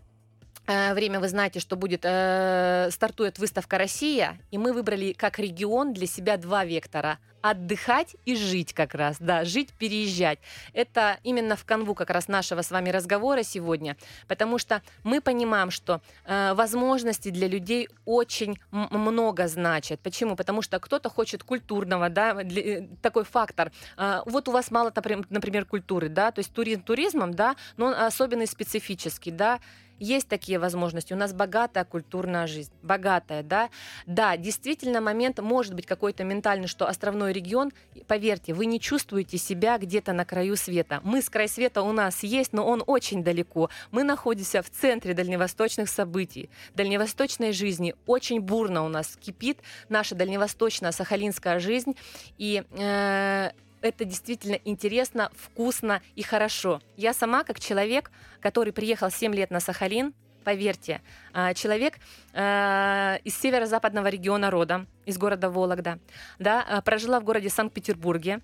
[0.68, 6.08] время вы знаете, что будет э, стартует выставка Россия, и мы выбрали как регион для
[6.08, 10.40] себя два вектора отдыхать и жить как раз, да, жить, переезжать.
[10.74, 15.72] Это именно в канву как раз нашего с вами разговора сегодня, потому что мы понимаем,
[15.72, 20.00] что э, возможности для людей очень много значат.
[20.00, 20.36] Почему?
[20.36, 23.72] Потому что кто-то хочет культурного, да, для, э, такой фактор.
[23.98, 24.92] Э, вот у вас мало,
[25.30, 29.60] например, культуры, да, то есть туризм туризмом, да, но он особенный специфический, да,
[30.00, 31.14] есть такие возможности.
[31.14, 33.70] У нас богатая культурная жизнь, богатая, да.
[34.06, 37.72] Да, действительно, момент может быть какой-то ментальный, что островной регион,
[38.08, 41.02] поверьте, вы не чувствуете себя где-то на краю света.
[41.04, 43.70] Мы с край света у нас есть, но он очень далеко.
[43.92, 47.96] Мы находимся в центре дальневосточных событий, дальневосточной жизни.
[48.06, 51.96] Очень бурно у нас кипит наша дальневосточная сахалинская жизнь.
[52.38, 53.52] И э,
[53.88, 56.82] это действительно интересно, вкусно и хорошо.
[56.96, 60.14] Я сама, как человек, который приехал 7 лет на Сахалин,
[60.44, 61.02] поверьте,
[61.34, 61.96] а, человек
[62.34, 66.00] а, из северо-западного региона рода, из города Вологда,
[66.40, 68.42] да, а, прожила в городе Санкт-Петербурге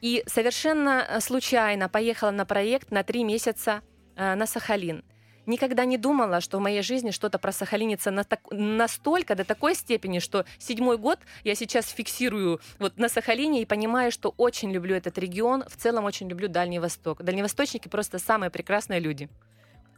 [0.00, 3.82] и совершенно случайно поехала на проект на три месяца
[4.16, 5.04] на Сахалин–
[5.46, 10.18] никогда не думала, что в моей жизни что-то просахалинится на так, настолько, до такой степени,
[10.18, 15.18] что седьмой год я сейчас фиксирую вот на Сахалине и понимаю, что очень люблю этот
[15.18, 17.22] регион, в целом очень люблю Дальний Восток.
[17.22, 19.28] Дальневосточники просто самые прекрасные люди.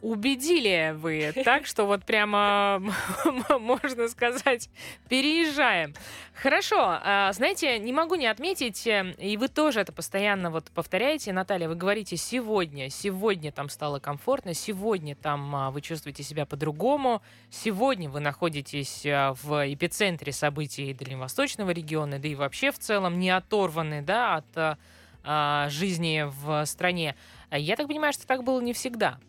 [0.01, 2.81] Убедили вы, так что вот прямо,
[3.59, 4.69] можно сказать,
[5.09, 5.93] переезжаем.
[6.33, 11.33] Хорошо, а, знаете, не могу не отметить, э, и вы тоже это постоянно вот повторяете,
[11.33, 17.21] Наталья, вы говорите сегодня, сегодня там стало комфортно, сегодня там а, вы чувствуете себя по-другому,
[17.49, 23.31] сегодня вы находитесь а, в эпицентре событий Дальневосточного региона, да и вообще в целом не
[23.31, 24.77] оторваны да, от
[25.69, 27.15] жизни в стране.
[27.51, 29.19] Я так понимаю, что так было не всегда.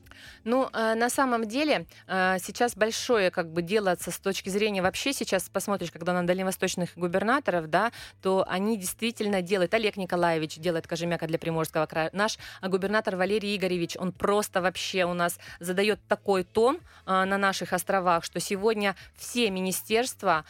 [0.44, 5.12] Ну, э, на самом деле, э, сейчас большое как бы делается с точки зрения вообще
[5.12, 7.92] сейчас посмотришь, когда на дальневосточных губернаторов, да,
[8.22, 9.74] то они действительно делают.
[9.74, 12.10] Олег Николаевич делает Кожемяка для Приморского края.
[12.12, 17.72] Наш губернатор Валерий Игоревич, он просто вообще у нас задает такой тон э, на наших
[17.72, 20.44] островах, что сегодня все министерства,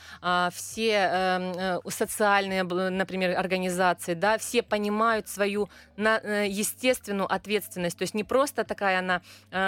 [0.53, 7.99] все эм, социальные, например, организации, да, все понимают свою естественную ответственность.
[7.99, 9.60] То есть не просто такая она Э,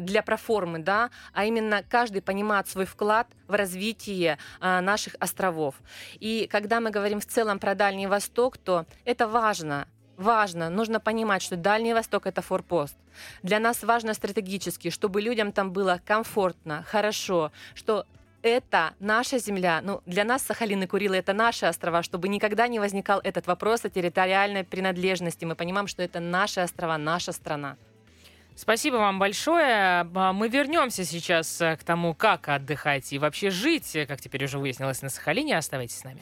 [0.00, 5.74] для проформы, да, а именно каждый понимает свой вклад в развитие э, наших островов.
[6.20, 11.42] И когда мы говорим в целом про Дальний Восток, то это важно, важно, нужно понимать,
[11.42, 12.96] что Дальний Восток это форпост.
[13.42, 18.06] Для нас важно стратегически, чтобы людям там было комфортно, хорошо, что
[18.42, 19.80] это наша земля.
[19.82, 23.84] Ну, для нас Сахалин и Курилы это наши острова, чтобы никогда не возникал этот вопрос
[23.84, 25.46] о территориальной принадлежности.
[25.46, 27.76] Мы понимаем, что это наши острова, наша страна.
[28.56, 30.06] Спасибо вам большое.
[30.14, 34.58] А, мы вернемся сейчас э, к тому, как отдыхать и вообще жить, как теперь уже
[34.58, 35.58] выяснилось на Сахалине.
[35.58, 36.20] Оставайтесь с нами.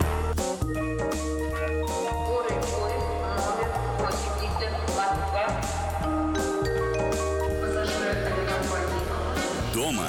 [9.74, 10.08] Дома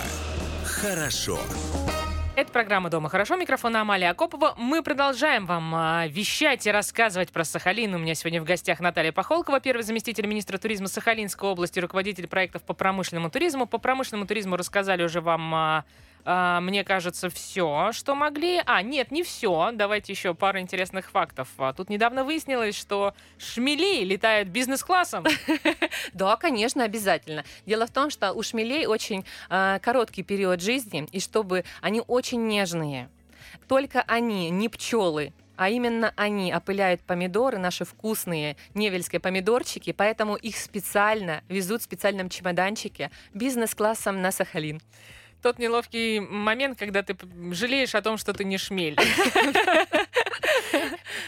[0.65, 1.39] хорошо.
[2.35, 3.35] Это программа «Дома хорошо».
[3.35, 4.55] Микрофон Амалия Акопова.
[4.57, 7.93] Мы продолжаем вам а, вещать и рассказывать про Сахалин.
[7.93, 12.63] У меня сегодня в гостях Наталья Пахолкова, первый заместитель министра туризма Сахалинской области, руководитель проектов
[12.63, 13.67] по промышленному туризму.
[13.67, 15.85] По промышленному туризму рассказали уже вам а,
[16.25, 18.61] а, мне кажется, все, что могли.
[18.65, 19.71] А, нет, не все.
[19.73, 21.49] Давайте еще пару интересных фактов.
[21.57, 25.25] А, тут недавно выяснилось, что шмели летают бизнес-классом.
[26.13, 27.43] Да, конечно, обязательно.
[27.65, 32.47] Дело в том, что у шмелей очень а, короткий период жизни, и чтобы они очень
[32.47, 33.09] нежные.
[33.67, 40.57] Только они, не пчелы, а именно они опыляют помидоры, наши вкусные невельские помидорчики, поэтому их
[40.57, 44.81] специально везут в специальном чемоданчике бизнес-классом на Сахалин
[45.43, 47.15] тот неловкий момент, когда ты
[47.51, 48.97] жалеешь о том, что ты не шмель.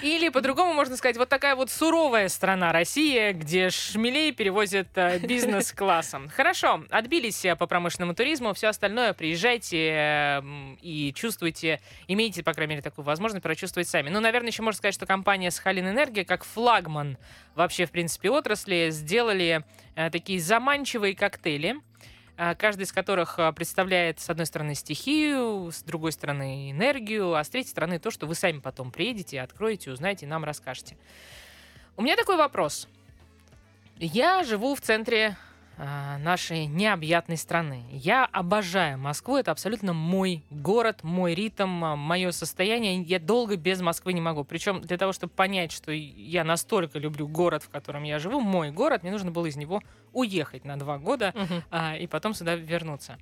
[0.02, 6.30] Или по-другому можно сказать, вот такая вот суровая страна Россия, где шмелей перевозят э, бизнес-классом.
[6.30, 10.42] Хорошо, отбились по промышленному туризму, все остальное приезжайте э,
[10.82, 14.10] и чувствуйте, имейте, по крайней мере, такую возможность прочувствовать сами.
[14.10, 17.18] Ну, наверное, еще можно сказать, что компания Сахалин Энергия, как флагман
[17.56, 19.64] вообще, в принципе, отрасли, сделали
[19.96, 21.76] э, такие заманчивые коктейли,
[22.36, 27.50] каждый из которых а, представляет, с одной стороны, стихию, с другой стороны, энергию, а с
[27.50, 30.98] третьей стороны, то, что вы сами потом приедете, откроете, узнаете нам расскажете.
[31.98, 32.90] У меня такой вопрос.
[33.98, 35.38] Я живу в центре
[35.78, 37.84] нашей необъятной страны.
[37.92, 43.02] Я обожаю Москву, это абсолютно мой город, мой ритм, мое состояние.
[43.02, 44.44] Я долго без Москвы не могу.
[44.44, 48.72] Причем для того, чтобы понять, что я настолько люблю город, в котором я живу, мой
[48.72, 49.82] город, мне нужно было из него
[50.14, 51.62] уехать на два года угу.
[51.72, 53.18] а, и потом сюда вернуться.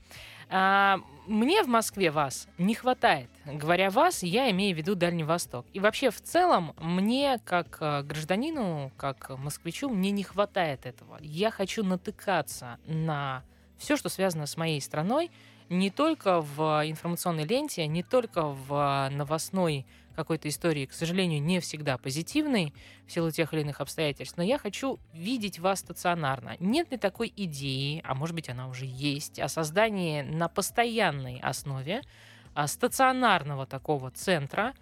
[0.50, 3.30] А, мне в Москве вас не хватает.
[3.46, 5.66] Говоря вас, я имею в виду Дальний Восток.
[5.74, 11.18] И вообще, в целом, мне, как э, гражданину, как москвичу, мне не хватает этого.
[11.22, 13.44] Я хочу натыкаться на
[13.78, 15.32] все, что связано с моей страной,
[15.70, 21.98] не только в информационной ленте, не только в новостной какой-то истории, к сожалению, не всегда
[21.98, 22.74] позитивной
[23.08, 26.56] в силу тех или иных обстоятельств, но я хочу видеть вас стационарно.
[26.60, 32.02] Нет ли такой идеи, а может быть она уже есть, о создании на постоянной основе
[32.54, 34.74] а, стационарного такого центра,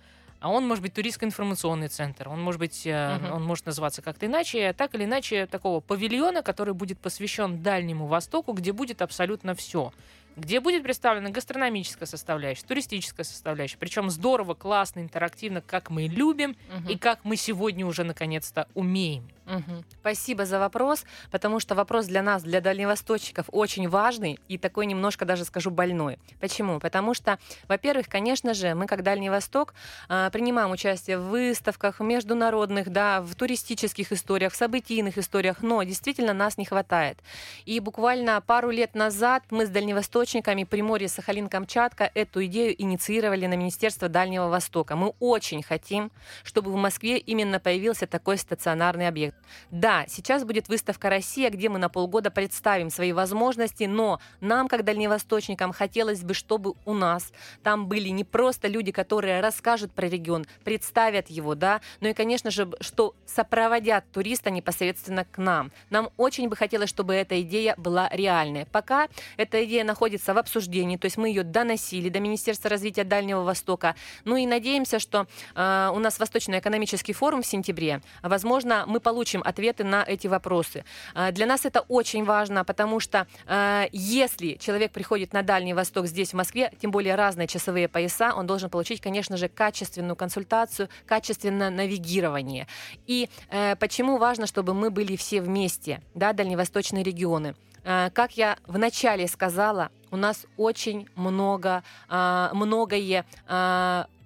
[0.41, 3.31] а он может быть туристско-информационный центр, он может быть, uh-huh.
[3.31, 8.53] он может называться как-то иначе, так или иначе такого павильона, который будет посвящен Дальнему Востоку,
[8.53, 9.93] где будет абсолютно все
[10.35, 13.77] где будет представлена гастрономическая составляющая, туристическая составляющая.
[13.77, 16.89] Причем здорово, классно, интерактивно, как мы любим угу.
[16.89, 19.29] и как мы сегодня уже наконец-то умеем.
[19.51, 19.83] Угу.
[19.99, 25.25] Спасибо за вопрос, потому что вопрос для нас, для дальневосточников, очень важный и такой немножко
[25.25, 26.19] даже скажу больной.
[26.39, 26.79] Почему?
[26.79, 29.73] Потому что, во-первых, конечно же, мы как Дальний Восток
[30.07, 36.33] а, принимаем участие в выставках международных, да, в туристических историях, в событийных историях, но действительно
[36.33, 37.17] нас не хватает.
[37.65, 43.55] И буквально пару лет назад мы с дальневосточниками Приморье, Сахалин, Камчатка эту идею инициировали на
[43.55, 44.95] Министерство Дальнего Востока.
[44.95, 46.09] Мы очень хотим,
[46.43, 49.35] чтобы в Москве именно появился такой стационарный объект.
[49.71, 54.85] Да, сейчас будет выставка «Россия», где мы на полгода представим свои возможности, но нам, как
[54.85, 60.45] дальневосточникам, хотелось бы, чтобы у нас там были не просто люди, которые расскажут про регион,
[60.63, 65.73] представят его, да, но и, конечно же, что сопроводят туриста непосредственно к нам.
[65.89, 68.65] Нам очень бы хотелось, чтобы эта идея была реальной.
[68.65, 73.41] Пока эта идея находится в обсуждении, то есть мы ее доносили до Министерства развития Дальнего
[73.41, 73.95] Востока.
[74.25, 78.01] Ну и надеемся, что э, у нас Восточно-экономический форум в сентябре.
[78.21, 80.85] Возможно, мы получим ответы на эти вопросы.
[81.13, 86.07] А, для нас это очень важно, потому что а, если человек приходит на Дальний Восток
[86.07, 90.89] здесь, в Москве, тем более разные часовые пояса, он должен получить, конечно же, качественную консультацию,
[91.05, 92.67] качественное навигирование.
[93.07, 97.55] И э, почему важно, чтобы мы были все вместе, да, дальневосточные регионы?
[97.83, 103.25] А, как я вначале сказала, у нас очень много, многое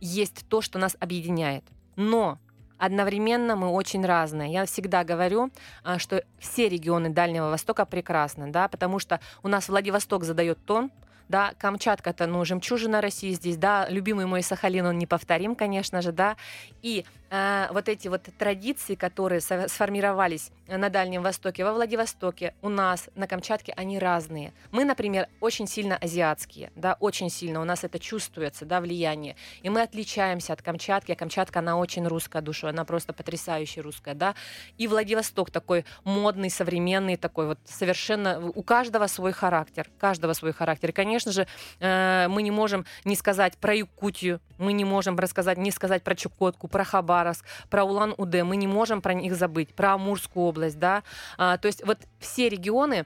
[0.01, 1.63] есть то, что нас объединяет.
[1.95, 2.39] Но
[2.77, 4.51] одновременно мы очень разные.
[4.51, 5.51] Я всегда говорю,
[5.83, 10.91] а, что все регионы Дальнего Востока прекрасны, да, потому что у нас Владивосток задает тон,
[11.27, 16.11] да, Камчатка это, ну, жемчужина России здесь, да, любимый мой Сахалин, он неповторим, конечно же,
[16.11, 16.37] да,
[16.83, 23.09] и э, вот эти вот традиции, которые сформировались на Дальнем Востоке, во Владивостоке, у нас
[23.15, 24.53] на Камчатке, они разные.
[24.71, 29.69] Мы, например, очень сильно азиатские, да, очень сильно, у нас это чувствуется, да, влияние, и
[29.69, 34.35] мы отличаемся от Камчатки, а Камчатка, она очень русская душа, она просто потрясающая русская, да,
[34.77, 40.89] и Владивосток такой модный, современный, такой вот совершенно, у каждого свой характер, каждого свой характер,
[40.89, 41.47] и, конечно же,
[41.79, 46.15] э, мы не можем не сказать про Якутию, мы не можем рассказать, не сказать про
[46.15, 46.83] Чукотку, про
[47.25, 48.43] Хабаровск, про Улан-Удэ.
[48.43, 51.03] Мы не можем про них забыть, про Амурскую область, да.
[51.37, 53.05] А, то есть вот все регионы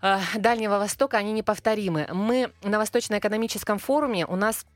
[0.00, 2.08] а, Дальнего Востока, они неповторимы.
[2.12, 4.66] Мы на Восточно-экономическом форуме, у нас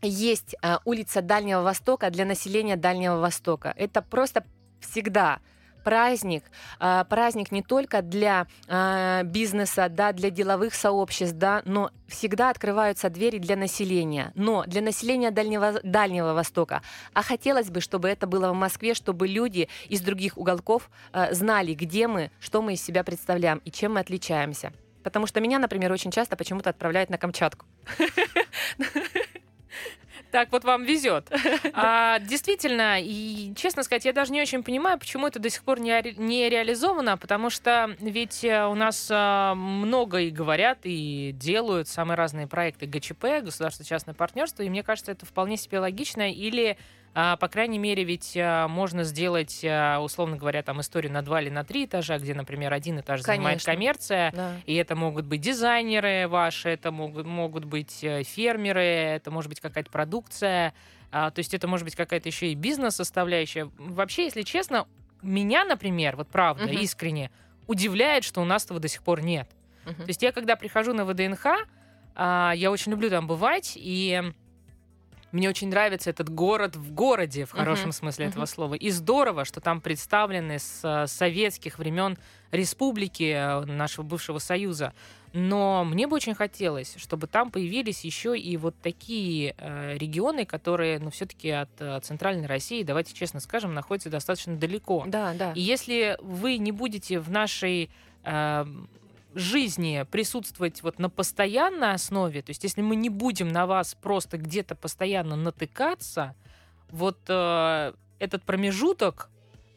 [0.00, 3.74] есть а, улица Дальнего Востока для населения Дальнего Востока.
[3.76, 4.44] Это просто
[4.80, 5.40] всегда
[5.82, 6.44] праздник,
[6.78, 13.10] а, праздник не только для а, бизнеса, да, для деловых сообществ, да, но всегда открываются
[13.10, 16.82] двери для населения, но для населения Дальнего, Дальнего Востока.
[17.14, 21.74] А хотелось бы, чтобы это было в Москве, чтобы люди из других уголков а, знали,
[21.74, 24.72] где мы, что мы из себя представляем и чем мы отличаемся.
[25.02, 27.66] Потому что меня, например, очень часто почему-то отправляют на Камчатку.
[30.32, 31.30] Так вот вам везет.
[31.74, 35.80] А, действительно, и честно сказать, я даже не очень понимаю, почему это до сих пор
[35.80, 41.88] не, не реализовано, потому что ведь э, у нас а, много и говорят, и делают
[41.88, 46.78] самые разные проекты ГЧП, государство-частное партнерство, и мне кажется, это вполне себе логично, или
[47.14, 51.42] а, по крайней мере, ведь а, можно сделать, а, условно говоря, там историю на два
[51.42, 53.34] или на три этажа, где, например, один этаж Конечно.
[53.34, 54.52] занимает коммерция, да.
[54.64, 59.60] и это могут быть дизайнеры ваши, это могут, могут быть э, фермеры, это может быть
[59.60, 60.72] какая-то продукция,
[61.10, 63.70] то есть это может быть какая-то еще и бизнес-составляющая.
[63.76, 64.86] Вообще, если честно,
[65.20, 66.72] меня, например, вот правда, угу.
[66.72, 67.30] искренне,
[67.66, 69.46] удивляет, что у нас этого до сих пор нет.
[69.84, 69.94] Угу.
[69.94, 71.44] То есть я, когда прихожу на ВДНХ,
[72.16, 74.32] я очень люблю там бывать, и
[75.32, 77.94] мне очень нравится этот город в городе, в хорошем uh-huh.
[77.94, 78.30] смысле uh-huh.
[78.30, 78.74] этого слова.
[78.74, 82.18] И здорово, что там представлены с э, советских времен
[82.50, 84.92] республики э, нашего бывшего союза.
[85.32, 90.98] Но мне бы очень хотелось, чтобы там появились еще и вот такие э, регионы, которые,
[90.98, 95.04] ну, все-таки от э, центральной России, давайте честно скажем, находятся достаточно далеко.
[95.06, 95.52] Да, да.
[95.54, 97.90] И если вы не будете в нашей
[98.24, 98.66] э,
[99.34, 104.38] жизни присутствовать вот на постоянной основе, то есть если мы не будем на вас просто
[104.38, 106.34] где-то постоянно натыкаться,
[106.90, 109.30] вот э, этот промежуток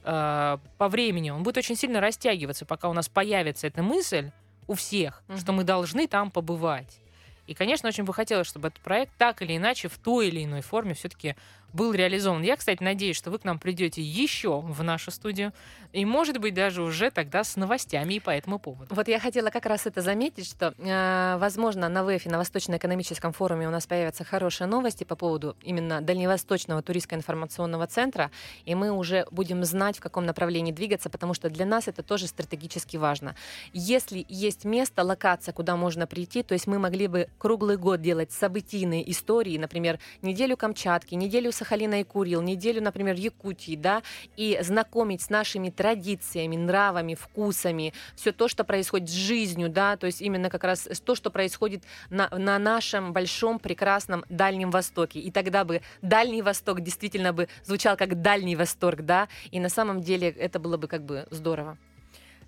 [0.04, 4.32] э, по времени, он будет очень сильно растягиваться, пока у нас появится эта мысль
[4.68, 5.40] у всех, mm-hmm.
[5.40, 7.00] что мы должны там побывать.
[7.48, 10.62] И, конечно, очень бы хотелось, чтобы этот проект так или иначе, в той или иной
[10.62, 11.36] форме все-таки
[11.76, 12.42] был реализован.
[12.42, 15.54] Я, кстати, надеюсь, что вы к нам придете еще в нашу студию,
[15.92, 18.94] и, может быть, даже уже тогда с новостями и по этому поводу.
[18.96, 23.68] Вот я хотела как раз это заметить, что, э, возможно, на ВЭФе, на Восточно-экономическом форуме
[23.68, 28.32] у нас появятся хорошие новости по поводу именно Дальневосточного туристско-информационного центра,
[28.66, 32.28] и мы уже будем знать, в каком направлении двигаться, потому что для нас это тоже
[32.28, 33.36] стратегически важно.
[33.74, 38.32] Если есть место, локация, куда можно прийти, то есть мы могли бы круглый год делать
[38.32, 44.02] событийные истории, например, неделю Камчатки, неделю Сахалина и Курил, неделю, например, Якутии, да,
[44.38, 50.06] и знакомить с нашими традициями, нравами, вкусами, все то, что происходит с жизнью, да, то
[50.06, 55.20] есть именно как раз то, что происходит на, на нашем большом прекрасном Дальнем Востоке.
[55.20, 60.02] И тогда бы Дальний Восток действительно бы звучал как Дальний Восторг, да, и на самом
[60.02, 61.78] деле это было бы как бы здорово.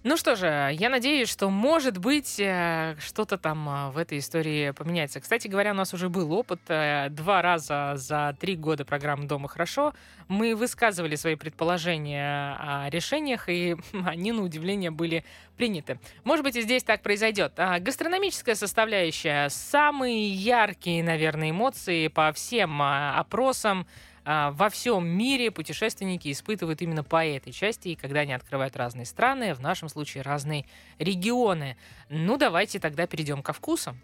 [0.04, 4.70] Ну что же, я надеюсь, что, может быть, э, что-то там э, в этой истории
[4.72, 5.20] поменяется.
[5.20, 6.62] Кстати говоря, у нас уже был опыт.
[6.68, 9.94] Э, два раза за три года программы «Дома хорошо»
[10.28, 13.76] мы высказывали свои предположения о решениях, и
[14.06, 15.26] они, на удивление, были
[15.58, 16.00] приняты.
[16.24, 17.54] Может быть, и здесь так произойдет.
[17.58, 19.50] А гастрономическая составляющая.
[19.50, 23.88] Самые яркие, наверное, эмоции по всем опросам
[24.28, 29.54] во всем мире путешественники испытывают именно по этой части, и когда они открывают разные страны,
[29.54, 30.66] в нашем случае разные
[31.00, 31.78] регионы.
[32.10, 33.98] Ну, давайте тогда перейдем ко вкусам.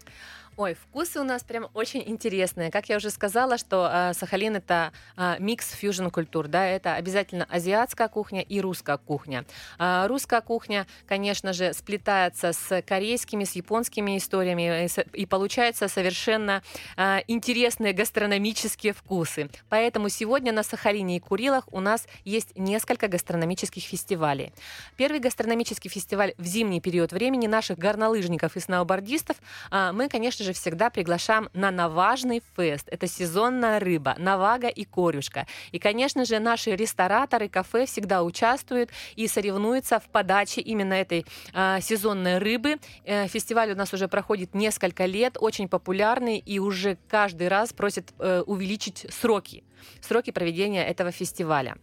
[0.56, 2.70] Ой, вкусы у нас прям очень интересные.
[2.70, 7.44] Как я уже сказала, что э, Сахалин это э, микс фьюжн культур, да, это обязательно
[7.50, 9.44] азиатская кухня и русская кухня.
[9.80, 16.62] Э, русская кухня, конечно же, сплетается с корейскими, с японскими историями, и, и получается совершенно
[16.96, 19.50] э, интересные гастрономические вкусы.
[19.68, 24.52] Поэтому сегодня на Сахалине и Курилах у нас есть несколько гастрономических фестивалей.
[24.96, 29.38] Первый гастрономический фестиваль в зимний период времени наших горнолыжников и сноубордистов
[29.72, 32.88] э, мы, конечно же, всегда приглашаем на наважный фест.
[32.90, 35.46] Это сезонная рыба, навага и корюшка.
[35.72, 41.80] И, конечно же, наши рестораторы, кафе всегда участвуют и соревнуются в подаче именно этой э,
[41.80, 42.76] сезонной рыбы.
[43.04, 48.12] Э, фестиваль у нас уже проходит несколько лет, очень популярный, и уже каждый раз просят
[48.18, 49.64] э, увеличить сроки
[50.00, 51.76] сроки проведения этого фестиваля.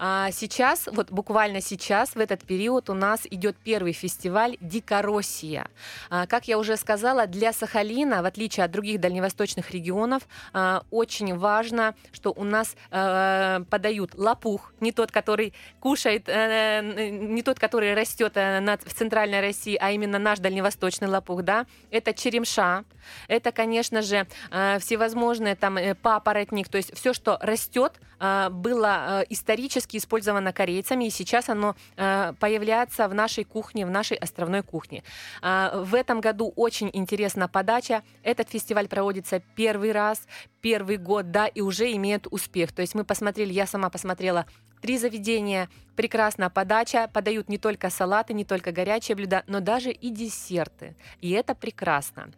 [0.00, 5.66] А сейчас, вот буквально сейчас, в этот период у нас идет первый фестиваль «Дикороссия».
[6.08, 10.22] А, как я уже сказала, для Сахалина, в отличие от других дальневосточных регионов,
[10.52, 17.42] а, очень важно, что у нас а, подают лопух, не тот, который кушает, а, не
[17.42, 22.84] тот, который растет а, в центральной России, а именно наш дальневосточный лопух, да, это черемша,
[23.26, 28.88] это, конечно же, а, всевозможные там э, папоротник, то есть все, что растет, а, было
[28.88, 34.62] а, исторически использовано корейцами, и сейчас оно а, появляется в нашей кухне, в нашей островной
[34.62, 35.02] кухне.
[35.42, 38.02] В этом году очень интересна подача.
[38.22, 40.26] Этот фестиваль проводится первый раз,
[40.60, 42.72] первый год, да, и уже имеет успех.
[42.72, 44.46] То есть мы посмотрели, я сама посмотрела
[44.80, 50.10] Три заведения, прекрасная подача, подают не только салаты, не только горячие блюда, но даже и
[50.10, 50.94] десерты.
[51.20, 52.30] И это прекрасно.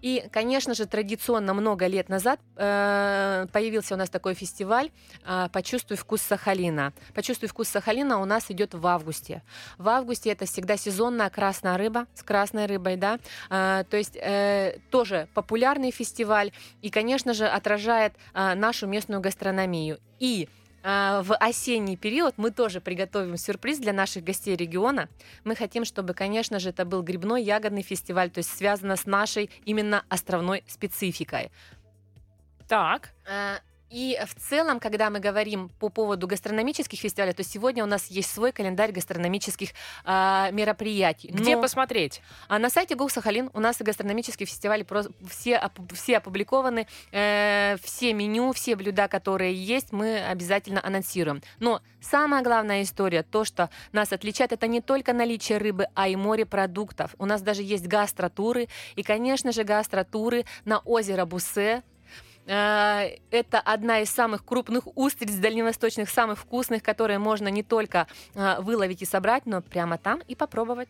[0.00, 4.90] И, конечно же, традиционно много лет назад э, появился у нас такой фестиваль
[5.24, 6.94] э, «Почувствуй вкус Сахалина».
[7.14, 9.42] «Почувствуй вкус Сахалина» у нас идет в августе.
[9.76, 13.18] В августе это всегда сезонная красная рыба с красной рыбой, да.
[13.50, 19.98] Э, то есть э, тоже популярный фестиваль и, конечно же, отражает э, нашу местную гастрономию.
[20.18, 20.48] И
[20.82, 25.08] в осенний период мы тоже приготовим сюрприз для наших гостей региона.
[25.44, 29.50] Мы хотим, чтобы, конечно же, это был грибной ягодный фестиваль, то есть связано с нашей
[29.64, 31.50] именно островной спецификой.
[32.68, 33.10] Так.
[33.92, 38.30] И в целом, когда мы говорим по поводу гастрономических фестивалей, то сегодня у нас есть
[38.30, 39.68] свой календарь гастрономических
[40.06, 41.28] э, мероприятий.
[41.28, 42.22] Где Но, посмотреть?
[42.48, 44.86] А на сайте Go Сахалин у нас гастрономические фестивали
[45.28, 45.60] все,
[45.92, 51.42] все опубликованы, э, все меню, все блюда, которые есть, мы обязательно анонсируем.
[51.60, 56.16] Но самая главная история, то, что нас отличает, это не только наличие рыбы, а и
[56.16, 57.14] морепродуктов.
[57.18, 61.91] У нас даже есть гастротуры, и, конечно же, гастротуры на озеро Бусе, Э,
[62.46, 69.02] это одна из самых крупных устриц дальневосточных, самых вкусных, которые можно не только э, выловить
[69.02, 70.88] и собрать, но прямо там и попробовать.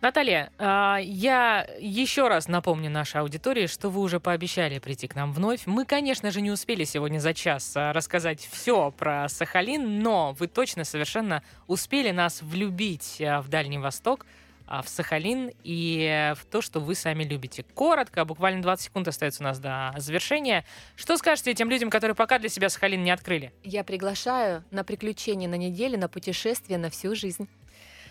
[0.00, 5.32] Наталья, э, я еще раз напомню нашей аудитории, что вы уже пообещали прийти к нам
[5.32, 5.62] вновь.
[5.66, 10.82] Мы, конечно же, не успели сегодня за час рассказать все про Сахалин, но вы точно
[10.82, 14.26] совершенно успели нас влюбить в Дальний Восток
[14.68, 17.64] в Сахалин и в то, что вы сами любите.
[17.74, 20.64] Коротко, буквально 20 секунд остается у нас до завершения.
[20.96, 23.52] Что скажете тем людям, которые пока для себя Сахалин не открыли?
[23.64, 27.48] Я приглашаю на приключения на неделю, на путешествие на всю жизнь.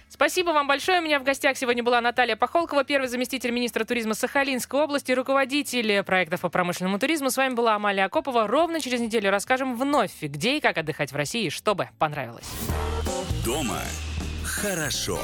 [0.10, 1.00] Спасибо вам большое.
[1.00, 6.04] У меня в гостях сегодня была Наталья Пахолкова, первый заместитель министра туризма Сахалинской области, руководитель
[6.04, 7.30] проектов по промышленному туризму.
[7.30, 8.46] С вами была Амалия Акопова.
[8.46, 12.50] Ровно через неделю расскажем вновь, где и как отдыхать в России, чтобы понравилось.
[13.46, 13.80] Дома
[14.44, 15.18] хорошо.